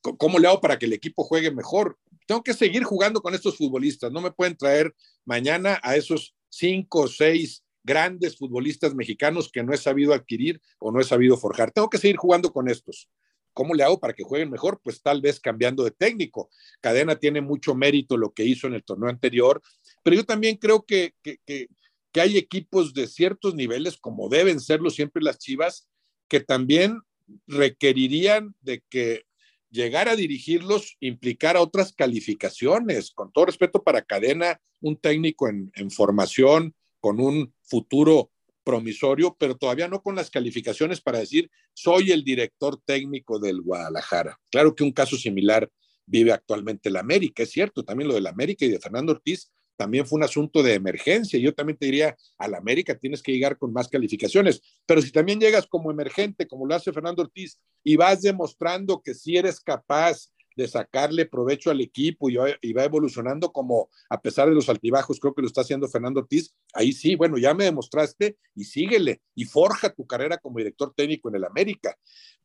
¿Cómo 0.00 0.38
le 0.38 0.48
hago 0.48 0.60
para 0.60 0.78
que 0.78 0.86
el 0.86 0.92
equipo 0.92 1.24
juegue 1.24 1.50
mejor? 1.50 1.98
Tengo 2.26 2.42
que 2.42 2.54
seguir 2.54 2.84
jugando 2.84 3.20
con 3.20 3.34
estos 3.34 3.56
futbolistas. 3.56 4.10
No 4.12 4.20
me 4.20 4.30
pueden 4.30 4.56
traer 4.56 4.94
mañana 5.24 5.80
a 5.82 5.96
esos 5.96 6.34
cinco 6.48 7.02
o 7.02 7.08
seis 7.08 7.62
grandes 7.82 8.36
futbolistas 8.36 8.94
mexicanos 8.94 9.50
que 9.50 9.62
no 9.62 9.72
he 9.72 9.76
sabido 9.76 10.12
adquirir 10.12 10.60
o 10.78 10.92
no 10.92 11.00
he 11.00 11.04
sabido 11.04 11.36
forjar. 11.36 11.70
Tengo 11.72 11.90
que 11.90 11.98
seguir 11.98 12.16
jugando 12.16 12.52
con 12.52 12.68
estos. 12.68 13.08
¿Cómo 13.52 13.74
le 13.74 13.82
hago 13.82 13.98
para 13.98 14.12
que 14.12 14.22
jueguen 14.22 14.50
mejor? 14.50 14.80
Pues 14.82 15.02
tal 15.02 15.20
vez 15.20 15.40
cambiando 15.40 15.82
de 15.82 15.90
técnico. 15.90 16.50
Cadena 16.80 17.16
tiene 17.16 17.40
mucho 17.40 17.74
mérito 17.74 18.16
lo 18.16 18.32
que 18.32 18.44
hizo 18.44 18.66
en 18.66 18.74
el 18.74 18.84
torneo 18.84 19.08
anterior, 19.08 19.60
pero 20.02 20.16
yo 20.16 20.24
también 20.24 20.56
creo 20.56 20.82
que, 20.82 21.14
que, 21.22 21.38
que, 21.44 21.68
hay 22.14 22.36
equipos 22.36 22.94
de 22.94 23.06
ciertos 23.06 23.54
niveles, 23.54 23.96
como 23.96 24.28
deben 24.28 24.60
serlo 24.60 24.90
siempre 24.90 25.22
las 25.22 25.38
Chivas, 25.38 25.88
que 26.28 26.40
también 26.40 27.00
requerirían 27.46 28.54
de 28.60 28.82
que 28.88 29.24
llegar 29.70 30.08
a 30.08 30.16
dirigirlos 30.16 30.96
implicara 31.00 31.60
otras 31.60 31.92
calificaciones. 31.92 33.10
Con 33.12 33.32
todo 33.32 33.46
respeto 33.46 33.82
para 33.82 34.02
Cadena, 34.02 34.60
un 34.80 34.96
técnico 34.96 35.48
en, 35.48 35.70
en 35.74 35.90
formación, 35.90 36.74
con 37.00 37.20
un 37.20 37.54
futuro 37.62 38.30
promisorio, 38.62 39.36
pero 39.38 39.56
todavía 39.56 39.88
no 39.88 40.02
con 40.02 40.14
las 40.14 40.30
calificaciones 40.30 41.00
para 41.00 41.18
decir, 41.18 41.50
soy 41.72 42.12
el 42.12 42.24
director 42.24 42.80
técnico 42.84 43.38
del 43.38 43.62
Guadalajara. 43.62 44.38
Claro 44.50 44.74
que 44.74 44.84
un 44.84 44.92
caso 44.92 45.16
similar 45.16 45.70
vive 46.06 46.32
actualmente 46.32 46.90
la 46.90 47.00
América, 47.00 47.42
es 47.42 47.50
cierto, 47.50 47.84
también 47.84 48.08
lo 48.08 48.14
del 48.14 48.26
América 48.26 48.64
y 48.64 48.68
de 48.68 48.80
Fernando 48.80 49.12
Ortiz 49.12 49.50
también 49.80 50.04
fue 50.06 50.18
un 50.18 50.24
asunto 50.24 50.62
de 50.62 50.74
emergencia. 50.74 51.40
Yo 51.40 51.54
también 51.54 51.78
te 51.78 51.86
diría, 51.86 52.14
a 52.36 52.48
la 52.48 52.58
América 52.58 52.98
tienes 52.98 53.22
que 53.22 53.32
llegar 53.32 53.56
con 53.56 53.72
más 53.72 53.88
calificaciones, 53.88 54.60
pero 54.84 55.00
si 55.00 55.10
también 55.10 55.40
llegas 55.40 55.66
como 55.66 55.90
emergente, 55.90 56.46
como 56.46 56.66
lo 56.66 56.74
hace 56.74 56.92
Fernando 56.92 57.22
Ortiz, 57.22 57.58
y 57.82 57.96
vas 57.96 58.20
demostrando 58.20 59.00
que 59.00 59.14
si 59.14 59.38
eres 59.38 59.58
capaz 59.58 60.28
de 60.54 60.68
sacarle 60.68 61.24
provecho 61.24 61.70
al 61.70 61.80
equipo 61.80 62.28
y 62.28 62.36
va, 62.36 62.84
evolucionando 62.84 63.52
como 63.52 63.88
a 64.10 64.20
pesar 64.20 64.50
de 64.50 64.54
los 64.54 64.68
altibajos, 64.68 65.18
creo 65.18 65.32
que 65.32 65.40
lo 65.40 65.48
está 65.48 65.62
haciendo 65.62 65.88
Fernando 65.88 66.20
Ortiz, 66.20 66.54
ahí 66.74 66.92
sí, 66.92 67.14
bueno, 67.14 67.38
ya 67.38 67.54
me 67.54 67.64
demostraste 67.64 68.36
y 68.54 68.64
síguele 68.64 69.22
y 69.34 69.46
forja 69.46 69.94
tu 69.94 70.06
carrera 70.06 70.36
como 70.36 70.58
director 70.58 70.92
técnico 70.94 71.30
en 71.30 71.36
el 71.36 71.44
América. 71.44 71.96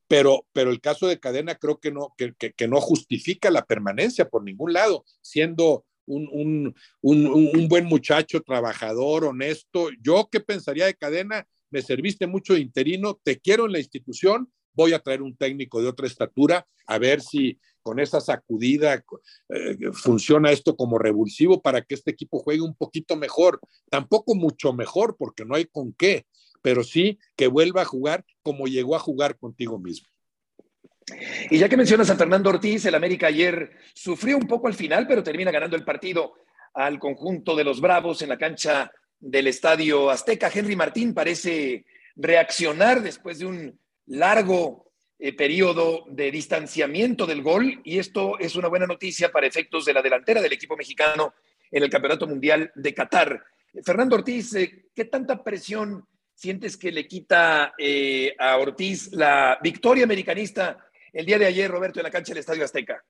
Pero, 0.08 0.46
pero 0.54 0.70
el 0.70 0.80
caso 0.80 1.06
de 1.08 1.20
Cadena 1.20 1.56
creo 1.56 1.82
que 1.82 1.92
no, 1.92 2.14
que, 2.18 2.34
que, 2.34 2.68
no 2.70 2.80
justifica 2.80 3.50
la 3.50 3.66
permanencia 3.66 4.30
por 4.30 4.44
ningún 4.44 4.72
lado, 4.72 5.04
siendo 5.22 5.84
un, 6.06 6.76
un, 7.02 7.28
un, 7.28 7.68
buen 7.68 7.86
muchacho, 7.86 8.42
trabajador, 8.42 9.26
honesto. 9.26 9.90
Yo, 10.02 10.30
¿qué 10.32 10.40
pensaría 10.40 10.86
de 10.86 10.96
cadena? 10.96 11.48
Me 11.70 11.82
serviste 11.82 12.28
mucho 12.28 12.54
de 12.54 12.62
interino, 12.62 13.20
te 13.24 13.40
quiero 13.40 13.66
en 13.66 13.74
la 13.74 13.80
institución, 13.80 14.52
voy 14.74 14.94
a 14.94 15.00
traer 15.00 15.22
un 15.22 15.36
técnico 15.36 15.82
de 15.82 15.88
otra 15.88 16.08
estatura, 16.08 16.68
a 16.86 16.98
ver 16.98 17.22
si 17.22 17.60
con 17.82 18.00
esa 18.00 18.20
sacudida 18.20 19.04
eh, 19.50 19.78
funciona 19.94 20.52
esto 20.52 20.76
como 20.76 20.98
revulsivo 20.98 21.62
para 21.62 21.84
que 21.84 21.94
este 21.96 22.12
equipo 22.12 22.40
juegue 22.40 22.62
un 22.62 22.76
poquito 22.76 23.16
mejor. 23.16 23.60
Tampoco 23.90 24.34
mucho 24.34 24.74
mejor, 24.74 25.16
porque 25.18 25.46
no 25.46 25.54
hay 25.54 25.66
con 25.66 25.94
qué, 25.94 26.26
pero 26.64 26.84
sí 26.84 27.20
que 27.36 27.46
vuelva 27.46 27.84
a 27.84 27.86
jugar 27.86 28.26
como 28.42 28.66
llegó 28.66 28.96
a 28.96 29.00
jugar 29.00 29.38
contigo 29.38 29.78
mismo. 29.78 30.08
Y 31.50 31.60
ya 31.60 31.70
que 31.70 31.78
mencionas 31.78 32.10
a 32.10 32.16
Fernando 32.16 32.50
Ortiz, 32.50 32.86
el 32.86 32.96
América 32.96 33.28
ayer 33.28 33.72
sufrió 33.94 34.38
un 34.38 34.48
poco 34.48 34.68
al 34.68 34.74
final, 34.74 35.08
pero 35.08 35.24
termina 35.24 35.52
ganando 35.52 35.76
el 35.76 35.84
partido 35.84 36.34
al 36.74 36.98
conjunto 37.00 37.56
de 37.56 37.64
los 37.64 37.80
Bravos 37.80 38.22
en 38.22 38.30
la 38.30 38.38
cancha 38.38 38.92
del 39.20 39.48
Estadio 39.48 40.10
Azteca. 40.10 40.52
Henry 40.54 40.76
Martín 40.76 41.14
parece 41.14 41.86
reaccionar 42.16 43.02
después 43.02 43.40
de 43.40 43.46
un 43.46 43.80
largo 44.08 44.92
eh, 45.20 45.34
periodo 45.34 46.06
de 46.10 46.32
distanciamiento 46.32 47.26
del 47.26 47.42
gol 47.42 47.82
y 47.84 48.00
esto 48.00 48.38
es 48.40 48.56
una 48.56 48.68
buena 48.68 48.88
noticia 48.88 49.32
para 49.32 49.48
efectos 49.48 49.86
de 49.86 49.94
la 49.94 50.02
delantera 50.02 50.42
del 50.42 50.54
equipo 50.54 50.76
mexicano 50.76 51.34
en 51.72 51.84
el 51.84 51.90
Campeonato 51.90 52.28
Mundial 52.28 52.72
de 52.76 52.94
Qatar. 52.94 53.44
Fernando 53.84 54.16
Ortiz, 54.16 54.56
eh, 54.56 54.88
¿qué 54.94 55.06
tanta 55.06 55.44
presión 55.44 56.06
sientes 56.34 56.78
que 56.78 56.92
le 56.92 57.08
quita 57.08 57.74
eh, 57.78 58.36
a 58.38 58.58
Ortiz 58.58 59.12
la 59.14 59.58
victoria 59.62 60.04
americanista 60.04 60.85
el 61.16 61.26
día 61.26 61.40
de 61.40 61.46
ayer, 61.46 61.72
Roberto, 61.72 62.00
en 62.00 62.04
la 62.04 62.12
cancha 62.12 62.34
del 62.34 62.42
Estadio 62.42 62.66
Azteca? 62.66 63.02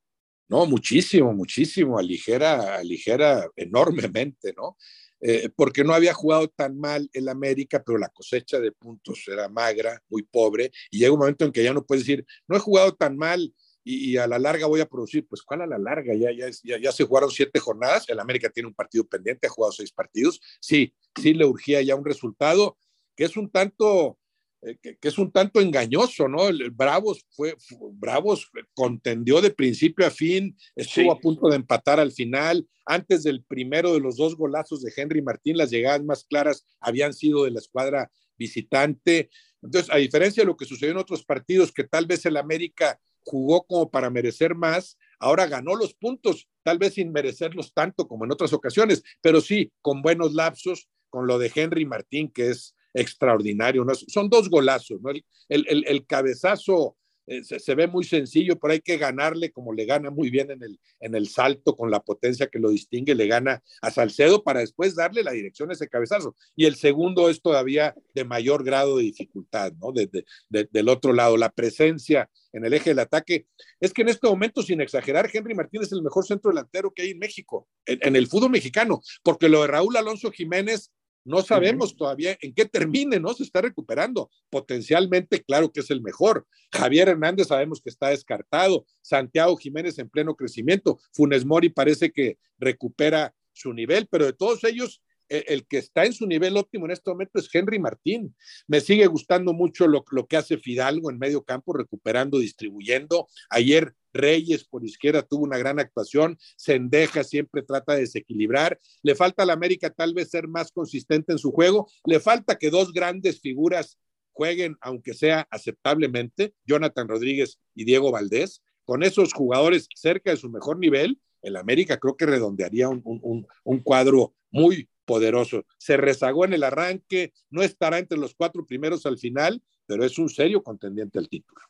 No, 0.47 0.67
muchísimo, 0.67 1.33
muchísimo, 1.33 1.97
aligera, 1.97 2.75
aligera 2.75 3.49
enormemente, 3.55 4.53
¿no? 4.55 4.77
Eh, 5.19 5.49
porque 5.55 5.83
no 5.83 5.91
había 5.91 6.13
jugado 6.13 6.47
tan 6.47 6.77
mal 6.77 7.09
el 7.13 7.27
América, 7.29 7.81
pero 7.83 7.97
la 7.97 8.09
cosecha 8.09 8.59
de 8.59 8.71
puntos 8.71 9.23
era 9.27 9.49
magra, 9.49 9.99
muy 10.07 10.21
pobre, 10.21 10.71
y 10.91 10.99
llega 10.99 11.13
un 11.13 11.19
momento 11.19 11.45
en 11.45 11.51
que 11.51 11.63
ya 11.63 11.73
no 11.73 11.83
puedes 11.83 12.05
decir, 12.05 12.23
no 12.47 12.55
he 12.55 12.59
jugado 12.59 12.93
tan 12.93 13.17
mal 13.17 13.51
y, 13.83 14.17
a 14.17 14.27
la 14.27 14.37
larga 14.37 14.67
voy 14.67 14.81
a 14.81 14.87
producir, 14.87 15.25
pues 15.27 15.41
¿cuál 15.41 15.61
a 15.61 15.67
la 15.67 15.79
larga? 15.79 16.13
Ya, 16.13 16.31
ya, 16.31 16.47
ya, 16.63 16.79
ya, 16.79 16.91
se 16.91 17.05
jugaron 17.05 17.31
siete 17.31 17.59
jornadas, 17.59 18.07
el 18.07 18.19
América 18.19 18.51
tiene 18.51 18.67
un 18.67 18.75
partido 18.75 19.07
pendiente, 19.07 19.47
ha 19.47 19.49
jugado 19.49 19.71
seis 19.71 19.91
partidos, 19.91 20.39
sí, 20.59 20.93
sí 21.19 21.33
le 21.33 21.45
urgía 21.45 21.81
ya 21.81 21.95
un 21.95 22.05
resultado 22.05 22.77
que 23.15 23.23
es 23.23 23.35
un 23.35 23.49
tanto 23.49 24.19
eh, 24.65 24.77
que, 24.81 25.07
es 25.07 25.17
un 25.19 25.31
tanto 25.31 25.61
engañoso, 25.61 26.27
¿no? 26.27 26.47
El, 26.47 26.71
Bravos 26.71 27.23
fue, 27.29 27.55
Bravos 27.93 28.49
contendió 28.73 29.39
de 29.39 29.51
principio 29.51 30.07
a 30.07 30.09
fin, 30.09 30.57
estuvo 30.75 31.11
a 31.11 31.19
punto 31.19 31.49
de 31.49 31.57
empatar 31.57 31.99
al 31.99 32.11
final. 32.11 32.67
Antes 32.85 33.23
del 33.23 33.43
primero 33.43 33.93
de 33.93 33.99
los 33.99 34.17
dos 34.17 34.35
golazos 34.35 34.81
de 34.81 34.91
Henry 34.95 35.21
Martín, 35.21 35.57
las 35.57 35.69
llegadas 35.69 36.03
más 36.03 36.23
claras 36.25 36.65
habían 36.79 37.13
sido 37.13 37.43
de 37.43 37.51
la 37.51 37.59
escuadra 37.59 38.11
visitante. 38.37 39.29
Entonces, 39.61 39.91
a 39.93 39.97
diferencia 39.97 40.41
de 40.41 40.47
lo 40.47 40.57
que 40.57 40.65
sucedió 40.65 40.91
en 40.91 40.99
otros 40.99 41.23
partidos, 41.23 41.71
que 41.71 41.83
tal 41.83 42.07
vez 42.07 42.25
el 42.25 42.37
América 42.37 42.99
jugó 43.23 43.65
como 43.65 43.89
para 43.89 44.09
merecer 44.09 44.55
más, 44.55 44.97
ahora 45.19 45.47
ganó 45.47 45.75
los 45.75 45.93
puntos, 45.93 46.47
tal 46.63 46.77
vez 46.77 46.95
sin 46.95 47.11
merecerlos 47.11 47.73
tanto 47.73 48.07
como 48.07 48.25
en 48.25 48.31
otras 48.31 48.53
ocasiones, 48.53 49.03
pero 49.21 49.41
sí 49.41 49.71
con 49.81 50.01
buenos 50.01 50.33
lapsos, 50.33 50.89
con 51.09 51.27
lo 51.27 51.39
de 51.39 51.51
Henry 51.53 51.85
Martín, 51.85 52.31
que 52.31 52.49
es 52.49 52.75
extraordinario. 52.95 53.85
¿no? 53.85 53.93
Son 53.93 54.29
dos 54.29 54.49
golazos, 54.49 54.99
¿no? 55.01 55.11
el, 55.49 56.05
cabezazo 56.07 56.97
eh, 57.27 57.43
se, 57.43 57.75
ve 57.75 57.87
muy 57.87 58.03
sencillo, 58.03 58.59
pero 58.59 58.73
hay 58.73 58.81
que 58.81 58.97
ganarle 58.97 59.51
como 59.51 59.73
le 59.73 59.85
gana 59.85 60.11
muy 60.11 60.29
bien 60.29 60.49
en 60.51 61.15
el, 61.15 61.27
salto, 61.27 61.75
con 61.75 61.89
la 61.89 61.99
potencia 61.99 62.47
que 62.47 62.59
lo 62.59 62.69
distingue, 62.69 63.15
le 63.15 63.27
gana 63.27 63.63
a 63.81 63.89
Salcedo 63.89 64.43
para 64.43 64.59
después 64.59 64.95
darle 64.95 65.23
la 65.23 65.31
dirección 65.31 65.69
a 65.69 65.73
ese 65.73 65.87
cabezazo. 65.87 66.35
Y 66.55 66.65
el 66.65 66.75
segundo 66.75 67.29
es 67.29 67.41
todavía 67.41 67.95
de 68.13 68.25
mayor 68.25 68.63
grado 68.63 68.97
de 68.97 69.03
dificultad, 69.03 69.73
¿no? 69.73 69.91
del 69.91 70.89
otro 70.89 71.13
lado, 71.13 71.35
la 71.37 71.51
presencia 71.51 72.29
en 72.53 72.63
el 72.65 72.73
eje 72.73 72.91
del 72.91 72.99
ataque. 72.99 73.47
Es 73.79 73.91
que 73.91 74.03
en 74.03 74.09
este 74.09 74.27
momento, 74.27 74.61
sin 74.61 74.81
exagerar, 74.81 75.29
Henry 75.31 75.55
Martínez 75.55 75.87
es 75.87 75.93
el 75.93 76.03
mejor 76.03 76.25
centro 76.25 76.51
delantero 76.51 76.93
que 76.93 77.01
hay 77.01 77.11
en 77.11 77.19
México, 77.19 77.67
en 77.85 78.15
el 78.15 78.27
fútbol 78.27 78.51
mexicano, 78.51 79.01
porque 79.23 79.49
lo 79.49 79.61
de 79.61 79.67
Raúl 79.67 79.97
Alonso 79.97 80.31
Jiménez 80.31 80.91
no 81.25 81.41
sabemos 81.41 81.95
todavía 81.95 82.37
en 82.39 82.53
qué 82.53 82.65
termine, 82.65 83.19
¿no? 83.19 83.33
Se 83.33 83.43
está 83.43 83.61
recuperando. 83.61 84.29
Potencialmente, 84.49 85.43
claro 85.43 85.71
que 85.71 85.79
es 85.79 85.89
el 85.89 86.01
mejor. 86.01 86.47
Javier 86.71 87.09
Hernández 87.09 87.47
sabemos 87.47 87.81
que 87.81 87.89
está 87.89 88.09
descartado. 88.09 88.85
Santiago 89.01 89.57
Jiménez 89.57 89.97
en 89.97 90.07
pleno 90.07 90.35
crecimiento. 90.35 90.99
Funes 91.11 91.43
Mori 91.43 91.69
parece 91.69 92.11
que 92.11 92.37
recupera 92.59 93.35
su 93.53 93.73
nivel, 93.73 94.07
pero 94.09 94.25
de 94.25 94.33
todos 94.33 94.63
ellos, 94.65 95.01
el 95.29 95.65
que 95.67 95.77
está 95.77 96.05
en 96.05 96.13
su 96.13 96.27
nivel 96.27 96.57
óptimo 96.57 96.85
en 96.85 96.91
este 96.91 97.09
momento 97.09 97.39
es 97.39 97.49
Henry 97.53 97.79
Martín. 97.79 98.35
Me 98.67 98.81
sigue 98.81 99.07
gustando 99.07 99.53
mucho 99.53 99.87
lo, 99.87 100.03
que 100.27 100.37
hace 100.37 100.57
Fidalgo 100.57 101.09
en 101.09 101.17
medio 101.17 101.43
campo, 101.43 101.73
recuperando, 101.73 102.39
distribuyendo. 102.39 103.27
Ayer 103.49 103.93
Reyes 104.13 104.63
por 104.63 104.85
izquierda 104.85 105.23
tuvo 105.23 105.43
una 105.43 105.57
gran 105.57 105.79
actuación, 105.79 106.37
Sendeja 106.55 107.23
siempre 107.23 107.63
trata 107.63 107.93
de 107.93 108.01
desequilibrar, 108.01 108.79
le 109.03 109.13
falta 109.13 109.43
a 109.43 109.45
la 109.45 109.53
América 109.53 109.89
tal 109.89 110.13
vez 110.13 110.29
ser 110.29 110.47
más 110.47 110.71
consistente 110.71 111.33
en 111.33 111.37
su 111.37 111.51
juego, 111.51 111.89
le 112.05 112.21
falta 112.21 112.55
que 112.55 112.69
dos 112.69 112.93
grandes 112.93 113.41
figuras 113.41 113.99
jueguen, 114.31 114.77
aunque 114.79 115.13
sea 115.13 115.47
aceptablemente, 115.51 116.53
Jonathan 116.65 117.09
Rodríguez 117.09 117.59
y 117.73 117.83
Diego 117.83 118.11
Valdés, 118.11 118.61
con 118.85 119.03
esos 119.03 119.33
jugadores 119.33 119.89
cerca 119.93 120.31
de 120.31 120.37
su 120.37 120.49
mejor 120.49 120.79
nivel, 120.79 121.19
el 121.41 121.57
América 121.57 121.97
creo 121.97 122.15
que 122.15 122.25
redondearía 122.25 122.87
un 122.89 123.79
cuadro 123.83 124.33
muy 124.49 124.87
poderoso. 125.05 125.65
Se 125.77 125.97
rezagó 125.97 126.45
en 126.45 126.53
el 126.53 126.63
arranque, 126.63 127.33
no 127.49 127.61
estará 127.61 127.99
entre 127.99 128.17
los 128.17 128.35
cuatro 128.35 128.65
primeros 128.65 129.05
al 129.05 129.17
final, 129.17 129.61
pero 129.85 130.03
es 130.03 130.17
un 130.17 130.29
serio 130.29 130.63
contendiente 130.63 131.19
al 131.19 131.29
título. 131.29 131.61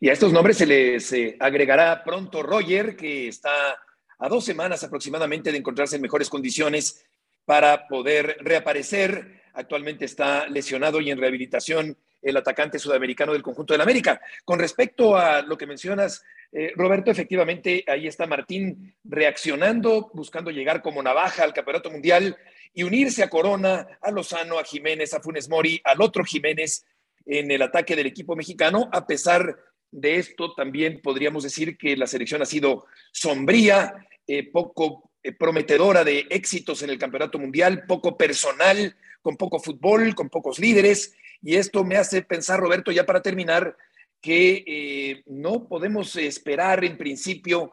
Y 0.00 0.08
a 0.08 0.12
estos 0.12 0.32
nombres 0.32 0.56
se 0.56 0.66
les 0.66 1.12
eh, 1.12 1.36
agregará 1.40 2.02
pronto 2.04 2.42
Roger, 2.42 2.96
que 2.96 3.28
está 3.28 3.78
a 4.18 4.28
dos 4.28 4.44
semanas 4.44 4.82
aproximadamente 4.82 5.52
de 5.52 5.58
encontrarse 5.58 5.96
en 5.96 6.02
mejores 6.02 6.28
condiciones 6.28 7.04
para 7.44 7.86
poder 7.86 8.36
reaparecer. 8.40 9.42
Actualmente 9.54 10.04
está 10.04 10.48
lesionado 10.48 11.00
y 11.00 11.10
en 11.10 11.18
rehabilitación 11.18 11.96
el 12.22 12.36
atacante 12.36 12.78
sudamericano 12.78 13.32
del 13.32 13.42
conjunto 13.42 13.74
del 13.74 13.80
América. 13.80 14.20
Con 14.44 14.58
respecto 14.58 15.16
a 15.16 15.42
lo 15.42 15.56
que 15.56 15.66
mencionas, 15.66 16.24
eh, 16.52 16.72
Roberto, 16.76 17.10
efectivamente 17.10 17.84
ahí 17.86 18.06
está 18.06 18.26
Martín 18.26 18.94
reaccionando, 19.04 20.10
buscando 20.14 20.50
llegar 20.50 20.82
como 20.82 21.02
navaja 21.02 21.44
al 21.44 21.52
Campeonato 21.52 21.90
Mundial 21.90 22.36
y 22.74 22.82
unirse 22.82 23.22
a 23.22 23.30
Corona, 23.30 23.86
a 24.00 24.10
Lozano, 24.10 24.58
a 24.58 24.64
Jiménez, 24.64 25.14
a 25.14 25.20
Funes 25.20 25.48
Mori, 25.48 25.80
al 25.84 26.00
otro 26.00 26.24
Jiménez 26.24 26.84
en 27.26 27.50
el 27.50 27.62
ataque 27.62 27.94
del 27.94 28.06
equipo 28.06 28.34
mexicano. 28.34 28.88
A 28.92 29.06
pesar 29.06 29.56
de 29.90 30.16
esto, 30.16 30.54
también 30.54 31.00
podríamos 31.02 31.44
decir 31.44 31.76
que 31.76 31.96
la 31.96 32.06
selección 32.06 32.42
ha 32.42 32.46
sido 32.46 32.86
sombría, 33.12 33.94
eh, 34.26 34.50
poco 34.50 35.10
eh, 35.22 35.32
prometedora 35.32 36.04
de 36.04 36.26
éxitos 36.30 36.82
en 36.82 36.90
el 36.90 36.98
Campeonato 36.98 37.38
Mundial, 37.38 37.84
poco 37.86 38.16
personal, 38.16 38.96
con 39.20 39.36
poco 39.36 39.58
fútbol, 39.58 40.14
con 40.14 40.28
pocos 40.28 40.58
líderes. 40.58 41.14
Y 41.42 41.56
esto 41.56 41.84
me 41.84 41.96
hace 41.96 42.22
pensar, 42.22 42.60
Roberto, 42.60 42.90
ya 42.90 43.06
para 43.06 43.22
terminar, 43.22 43.76
que 44.20 44.64
eh, 44.66 45.22
no 45.26 45.68
podemos 45.68 46.16
esperar 46.16 46.84
en 46.84 46.98
principio, 46.98 47.72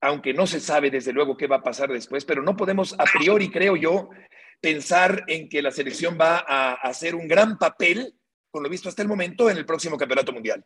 aunque 0.00 0.34
no 0.34 0.46
se 0.46 0.60
sabe 0.60 0.90
desde 0.90 1.12
luego 1.12 1.36
qué 1.36 1.46
va 1.46 1.56
a 1.56 1.62
pasar 1.62 1.90
después, 1.90 2.24
pero 2.24 2.42
no 2.42 2.56
podemos 2.56 2.94
a 2.98 3.04
priori, 3.04 3.50
creo 3.50 3.76
yo, 3.76 4.10
pensar 4.60 5.24
en 5.28 5.48
que 5.48 5.62
la 5.62 5.70
selección 5.70 6.18
va 6.20 6.44
a 6.46 6.74
hacer 6.74 7.14
un 7.14 7.26
gran 7.28 7.58
papel, 7.58 8.14
con 8.50 8.62
lo 8.62 8.68
visto 8.68 8.88
hasta 8.88 9.02
el 9.02 9.08
momento, 9.08 9.48
en 9.50 9.56
el 9.56 9.66
próximo 9.66 9.96
Campeonato 9.96 10.32
Mundial. 10.32 10.64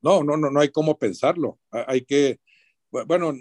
No, 0.00 0.22
no, 0.22 0.36
no, 0.36 0.50
no 0.50 0.60
hay 0.60 0.68
cómo 0.68 0.98
pensarlo. 0.98 1.58
Hay 1.70 2.02
que, 2.02 2.38
bueno, 2.90 3.34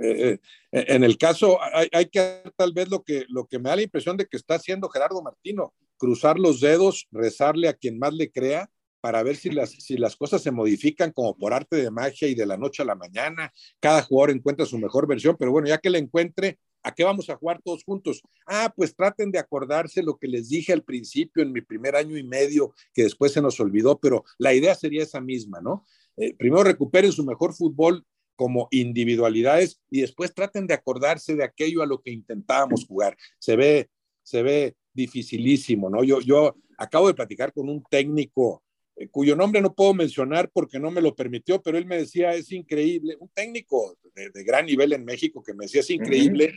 eh, 0.00 0.38
en 0.72 1.04
el 1.04 1.16
caso, 1.16 1.58
hay, 1.62 2.06
que 2.06 2.42
tal 2.56 2.72
vez 2.72 2.90
lo 2.90 3.02
que, 3.02 3.24
lo 3.28 3.46
que 3.46 3.58
me 3.58 3.70
da 3.70 3.76
la 3.76 3.82
impresión 3.82 4.16
de 4.16 4.26
que 4.26 4.36
está 4.36 4.56
haciendo 4.56 4.88
Gerardo 4.88 5.22
Martino, 5.22 5.74
cruzar 5.98 6.38
los 6.38 6.60
dedos, 6.60 7.08
rezarle 7.10 7.68
a 7.68 7.74
quien 7.74 7.98
más 7.98 8.14
le 8.14 8.30
crea 8.30 8.70
para 9.00 9.22
ver 9.22 9.36
si 9.36 9.50
las, 9.50 9.70
si 9.70 9.96
las 9.96 10.16
cosas 10.16 10.42
se 10.42 10.50
modifican 10.50 11.12
como 11.12 11.36
por 11.36 11.52
arte 11.52 11.76
de 11.76 11.90
magia 11.90 12.28
y 12.28 12.34
de 12.34 12.46
la 12.46 12.56
noche 12.56 12.82
a 12.82 12.86
la 12.86 12.94
mañana. 12.94 13.52
Cada 13.80 14.02
jugador 14.02 14.30
encuentra 14.30 14.66
su 14.66 14.78
mejor 14.78 15.06
versión, 15.06 15.36
pero 15.38 15.52
bueno, 15.52 15.68
ya 15.68 15.78
que 15.78 15.90
la 15.90 15.98
encuentre, 15.98 16.58
¿a 16.82 16.92
qué 16.92 17.04
vamos 17.04 17.30
a 17.30 17.36
jugar 17.36 17.60
todos 17.62 17.84
juntos? 17.84 18.22
Ah, 18.46 18.72
pues 18.74 18.94
traten 18.96 19.30
de 19.30 19.38
acordarse 19.38 20.02
lo 20.02 20.16
que 20.16 20.26
les 20.26 20.48
dije 20.48 20.72
al 20.72 20.82
principio 20.82 21.42
en 21.42 21.52
mi 21.52 21.60
primer 21.60 21.94
año 21.94 22.16
y 22.16 22.24
medio, 22.24 22.74
que 22.92 23.04
después 23.04 23.32
se 23.32 23.42
nos 23.42 23.60
olvidó, 23.60 23.98
pero 23.98 24.24
la 24.38 24.54
idea 24.54 24.74
sería 24.74 25.02
esa 25.02 25.20
misma, 25.20 25.60
¿no? 25.60 25.84
Eh, 26.16 26.34
primero 26.34 26.64
recuperen 26.64 27.12
su 27.12 27.24
mejor 27.24 27.54
fútbol 27.54 28.04
como 28.34 28.68
individualidades 28.70 29.80
y 29.90 30.00
después 30.00 30.32
traten 30.34 30.66
de 30.66 30.74
acordarse 30.74 31.34
de 31.34 31.44
aquello 31.44 31.82
a 31.82 31.86
lo 31.86 32.00
que 32.00 32.10
intentábamos 32.10 32.86
jugar. 32.86 33.16
Se 33.38 33.56
ve, 33.56 33.90
se 34.22 34.42
ve 34.42 34.76
dificilísimo, 34.92 35.90
¿no? 35.90 36.04
Yo, 36.04 36.20
yo 36.20 36.56
acabo 36.76 37.08
de 37.08 37.14
platicar 37.14 37.52
con 37.52 37.68
un 37.68 37.82
técnico 37.90 38.62
eh, 38.98 39.08
cuyo 39.08 39.36
nombre 39.36 39.60
no 39.60 39.74
puedo 39.74 39.94
mencionar 39.94 40.50
porque 40.50 40.78
no 40.78 40.90
me 40.90 41.00
lo 41.00 41.14
permitió, 41.14 41.62
pero 41.62 41.78
él 41.78 41.86
me 41.86 41.98
decía, 41.98 42.34
es 42.34 42.50
increíble, 42.52 43.16
un 43.20 43.28
técnico 43.28 43.96
de, 44.14 44.44
gran 44.44 44.66
nivel 44.66 44.92
en 44.92 45.04
México 45.04 45.42
que 45.42 45.54
me 45.54 45.64
decía, 45.64 45.80
es 45.80 45.90
increíble 45.90 46.54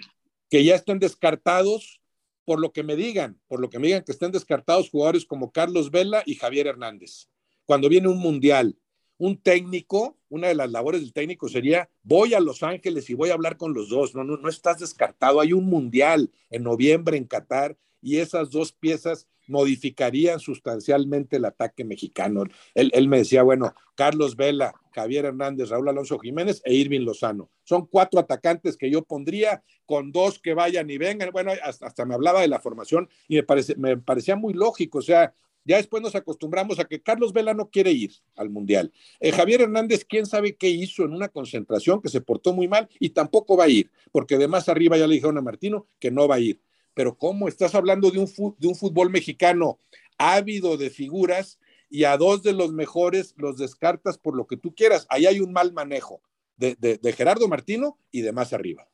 que 0.49 0.63
ya 0.63 0.75
estén 0.75 0.99
descartados 0.99 2.01
por 2.43 2.59
lo 2.59 2.71
que 2.71 2.83
me 2.83 2.95
digan, 2.95 3.39
por 3.47 3.59
lo 3.59 3.69
que 3.69 3.77
me 3.77 3.87
digan 3.87 4.03
que 4.03 4.11
estén 4.11 4.31
descartados 4.31 4.89
jugadores 4.89 5.25
como 5.25 5.51
Carlos 5.51 5.91
Vela 5.91 6.23
y 6.25 6.35
Javier 6.35 6.67
Hernández. 6.67 7.27
Cuando 7.65 7.87
viene 7.87 8.07
un 8.07 8.17
mundial, 8.17 8.75
un 9.17 9.37
técnico, 9.37 10.17
una 10.29 10.47
de 10.47 10.55
las 10.55 10.71
labores 10.71 11.01
del 11.01 11.13
técnico 11.13 11.47
sería, 11.47 11.89
voy 12.01 12.33
a 12.33 12.39
Los 12.39 12.63
Ángeles 12.63 13.07
y 13.11 13.13
voy 13.13 13.29
a 13.29 13.33
hablar 13.33 13.55
con 13.55 13.73
los 13.75 13.89
dos. 13.89 14.15
No, 14.15 14.23
no, 14.23 14.37
no 14.37 14.49
estás 14.49 14.79
descartado. 14.79 15.39
Hay 15.39 15.53
un 15.53 15.65
mundial 15.65 16.31
en 16.49 16.63
noviembre 16.63 17.17
en 17.17 17.25
Qatar 17.25 17.77
y 18.01 18.17
esas 18.17 18.49
dos 18.49 18.71
piezas 18.71 19.27
modificarían 19.47 20.39
sustancialmente 20.39 21.37
el 21.37 21.45
ataque 21.45 21.83
mexicano. 21.83 22.43
Él, 22.73 23.07
me 23.07 23.19
decía, 23.19 23.43
bueno, 23.43 23.73
Carlos 23.95 24.35
Vela, 24.35 24.73
Javier 24.93 25.25
Hernández, 25.25 25.69
Raúl 25.69 25.89
Alonso 25.89 26.17
Jiménez 26.19 26.61
e 26.63 26.73
Irving 26.73 27.01
Lozano. 27.01 27.49
Son 27.63 27.85
cuatro 27.85 28.19
atacantes 28.19 28.77
que 28.77 28.89
yo 28.89 29.03
pondría 29.03 29.63
con 29.85 30.11
dos 30.11 30.39
que 30.39 30.53
vayan 30.53 30.89
y 30.89 30.97
vengan. 30.97 31.31
Bueno, 31.31 31.51
hasta, 31.63 32.05
me 32.05 32.13
hablaba 32.13 32.41
de 32.41 32.47
la 32.47 32.59
formación 32.59 33.09
y 33.27 33.35
me, 33.35 33.43
parece, 33.43 33.75
me 33.75 33.97
parecía 33.97 34.35
muy 34.35 34.53
lógico. 34.53 34.99
O 34.99 35.03
sea, 35.03 35.33
ya 35.65 35.77
después 35.77 36.01
nos 36.01 36.15
acostumbramos 36.15 36.79
a 36.79 36.85
que 36.85 37.01
Carlos 37.01 37.33
Vela 37.33 37.53
no 37.53 37.69
quiere 37.69 37.91
ir 37.91 38.11
al 38.35 38.49
Mundial. 38.49 38.91
Eh, 39.19 39.31
Javier 39.31 39.61
Hernández, 39.61 40.05
quién 40.05 40.25
sabe 40.25 40.55
qué 40.55 40.69
hizo 40.69 41.03
en 41.03 41.13
una 41.13 41.27
concentración 41.27 42.01
que 42.01 42.09
se 42.09 42.21
portó 42.21 42.53
muy 42.53 42.67
mal 42.67 42.89
y 42.99 43.09
tampoco 43.09 43.57
va 43.57 43.65
a 43.65 43.69
ir, 43.69 43.91
porque 44.11 44.37
de 44.37 44.47
más 44.47 44.69
arriba 44.69 44.97
ya 44.97 45.07
le 45.07 45.15
dijeron 45.15 45.37
a 45.37 45.41
Martino 45.41 45.85
que 45.99 46.09
no 46.09 46.27
va 46.27 46.35
a 46.35 46.39
ir 46.39 46.61
pero 46.93 47.17
¿cómo? 47.17 47.47
Estás 47.47 47.75
hablando 47.75 48.11
de 48.11 48.19
un, 48.19 48.55
de 48.57 48.67
un 48.67 48.75
fútbol 48.75 49.09
mexicano 49.09 49.79
ávido 50.17 50.77
de 50.77 50.89
figuras 50.89 51.59
y 51.89 52.05
a 52.05 52.17
dos 52.17 52.43
de 52.43 52.53
los 52.53 52.71
mejores 52.71 53.33
los 53.37 53.57
descartas 53.57 54.17
por 54.17 54.35
lo 54.35 54.47
que 54.47 54.57
tú 54.57 54.73
quieras. 54.73 55.05
Ahí 55.09 55.25
hay 55.25 55.39
un 55.39 55.51
mal 55.51 55.73
manejo 55.73 56.21
de, 56.55 56.75
de, 56.75 57.13
Gerardo 57.13 57.47
Martino 57.47 57.97
y 58.11 58.21
de 58.21 58.31
más 58.31 58.53
arriba. 58.53 58.87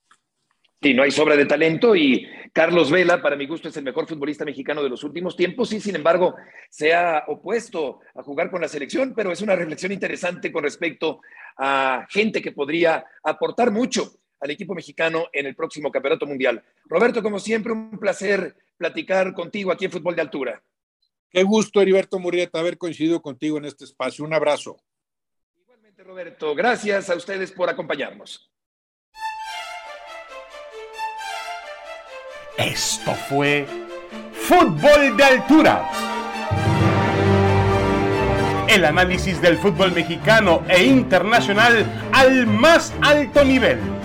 Sí, 0.81 0.93
no 0.93 1.03
hay 1.03 1.11
sobra 1.11 1.35
de 1.35 1.45
talento 1.45 1.95
y 1.95 2.27
Carlos 2.53 2.91
Vela, 2.91 3.21
para 3.21 3.35
mi 3.35 3.47
gusto, 3.47 3.67
es 3.67 3.77
el 3.77 3.83
mejor 3.83 4.07
futbolista 4.07 4.45
mexicano 4.45 4.83
de 4.83 4.89
los 4.89 5.03
últimos 5.03 5.35
tiempos 5.35 5.73
y, 5.73 5.79
sin 5.79 5.95
embargo, 5.95 6.35
se 6.69 6.93
ha 6.93 7.23
opuesto 7.27 7.99
a 8.15 8.23
jugar 8.23 8.51
con 8.51 8.61
la 8.61 8.67
selección, 8.67 9.13
pero 9.15 9.31
es 9.31 9.41
una 9.41 9.55
reflexión 9.55 9.91
interesante 9.91 10.51
con 10.51 10.63
respecto 10.63 11.21
a 11.57 12.05
gente 12.09 12.41
que 12.41 12.51
podría 12.51 13.05
aportar 13.23 13.71
mucho 13.71 14.19
al 14.39 14.51
equipo 14.51 14.73
mexicano 14.73 15.27
en 15.33 15.45
el 15.45 15.55
próximo 15.55 15.91
Campeonato 15.91 16.25
Mundial. 16.25 16.63
Roberto, 16.85 17.23
como 17.23 17.39
siempre, 17.39 17.73
un 17.73 17.97
placer 17.99 18.55
platicar 18.77 19.33
contigo 19.33 19.71
aquí 19.71 19.85
en 19.85 19.91
Fútbol 19.91 20.15
de 20.15 20.21
Altura. 20.21 20.63
Qué 21.29 21.43
gusto, 21.43 21.81
Heriberto 21.81 22.19
Murrieta, 22.19 22.59
haber 22.59 22.77
coincidido 22.77 23.21
contigo 23.21 23.57
en 23.57 23.65
este 23.65 23.83
espacio. 23.83 24.23
Un 24.23 24.33
abrazo. 24.33 24.77
Igualmente, 25.55 26.03
Roberto, 26.03 26.55
gracias 26.55 27.09
a 27.09 27.15
ustedes 27.15 27.51
por 27.51 27.69
acompañarnos. 27.69 28.51
Esto 32.57 33.13
fue 33.13 33.65
Fútbol 34.33 35.17
de 35.17 35.23
Altura. 35.23 35.89
El 38.67 38.83
análisis 38.83 39.41
del 39.41 39.57
fútbol 39.57 39.91
mexicano 39.91 40.63
e 40.67 40.83
internacional 40.83 41.85
al 42.11 42.47
más 42.47 42.93
alto 43.01 43.45
nivel 43.45 43.96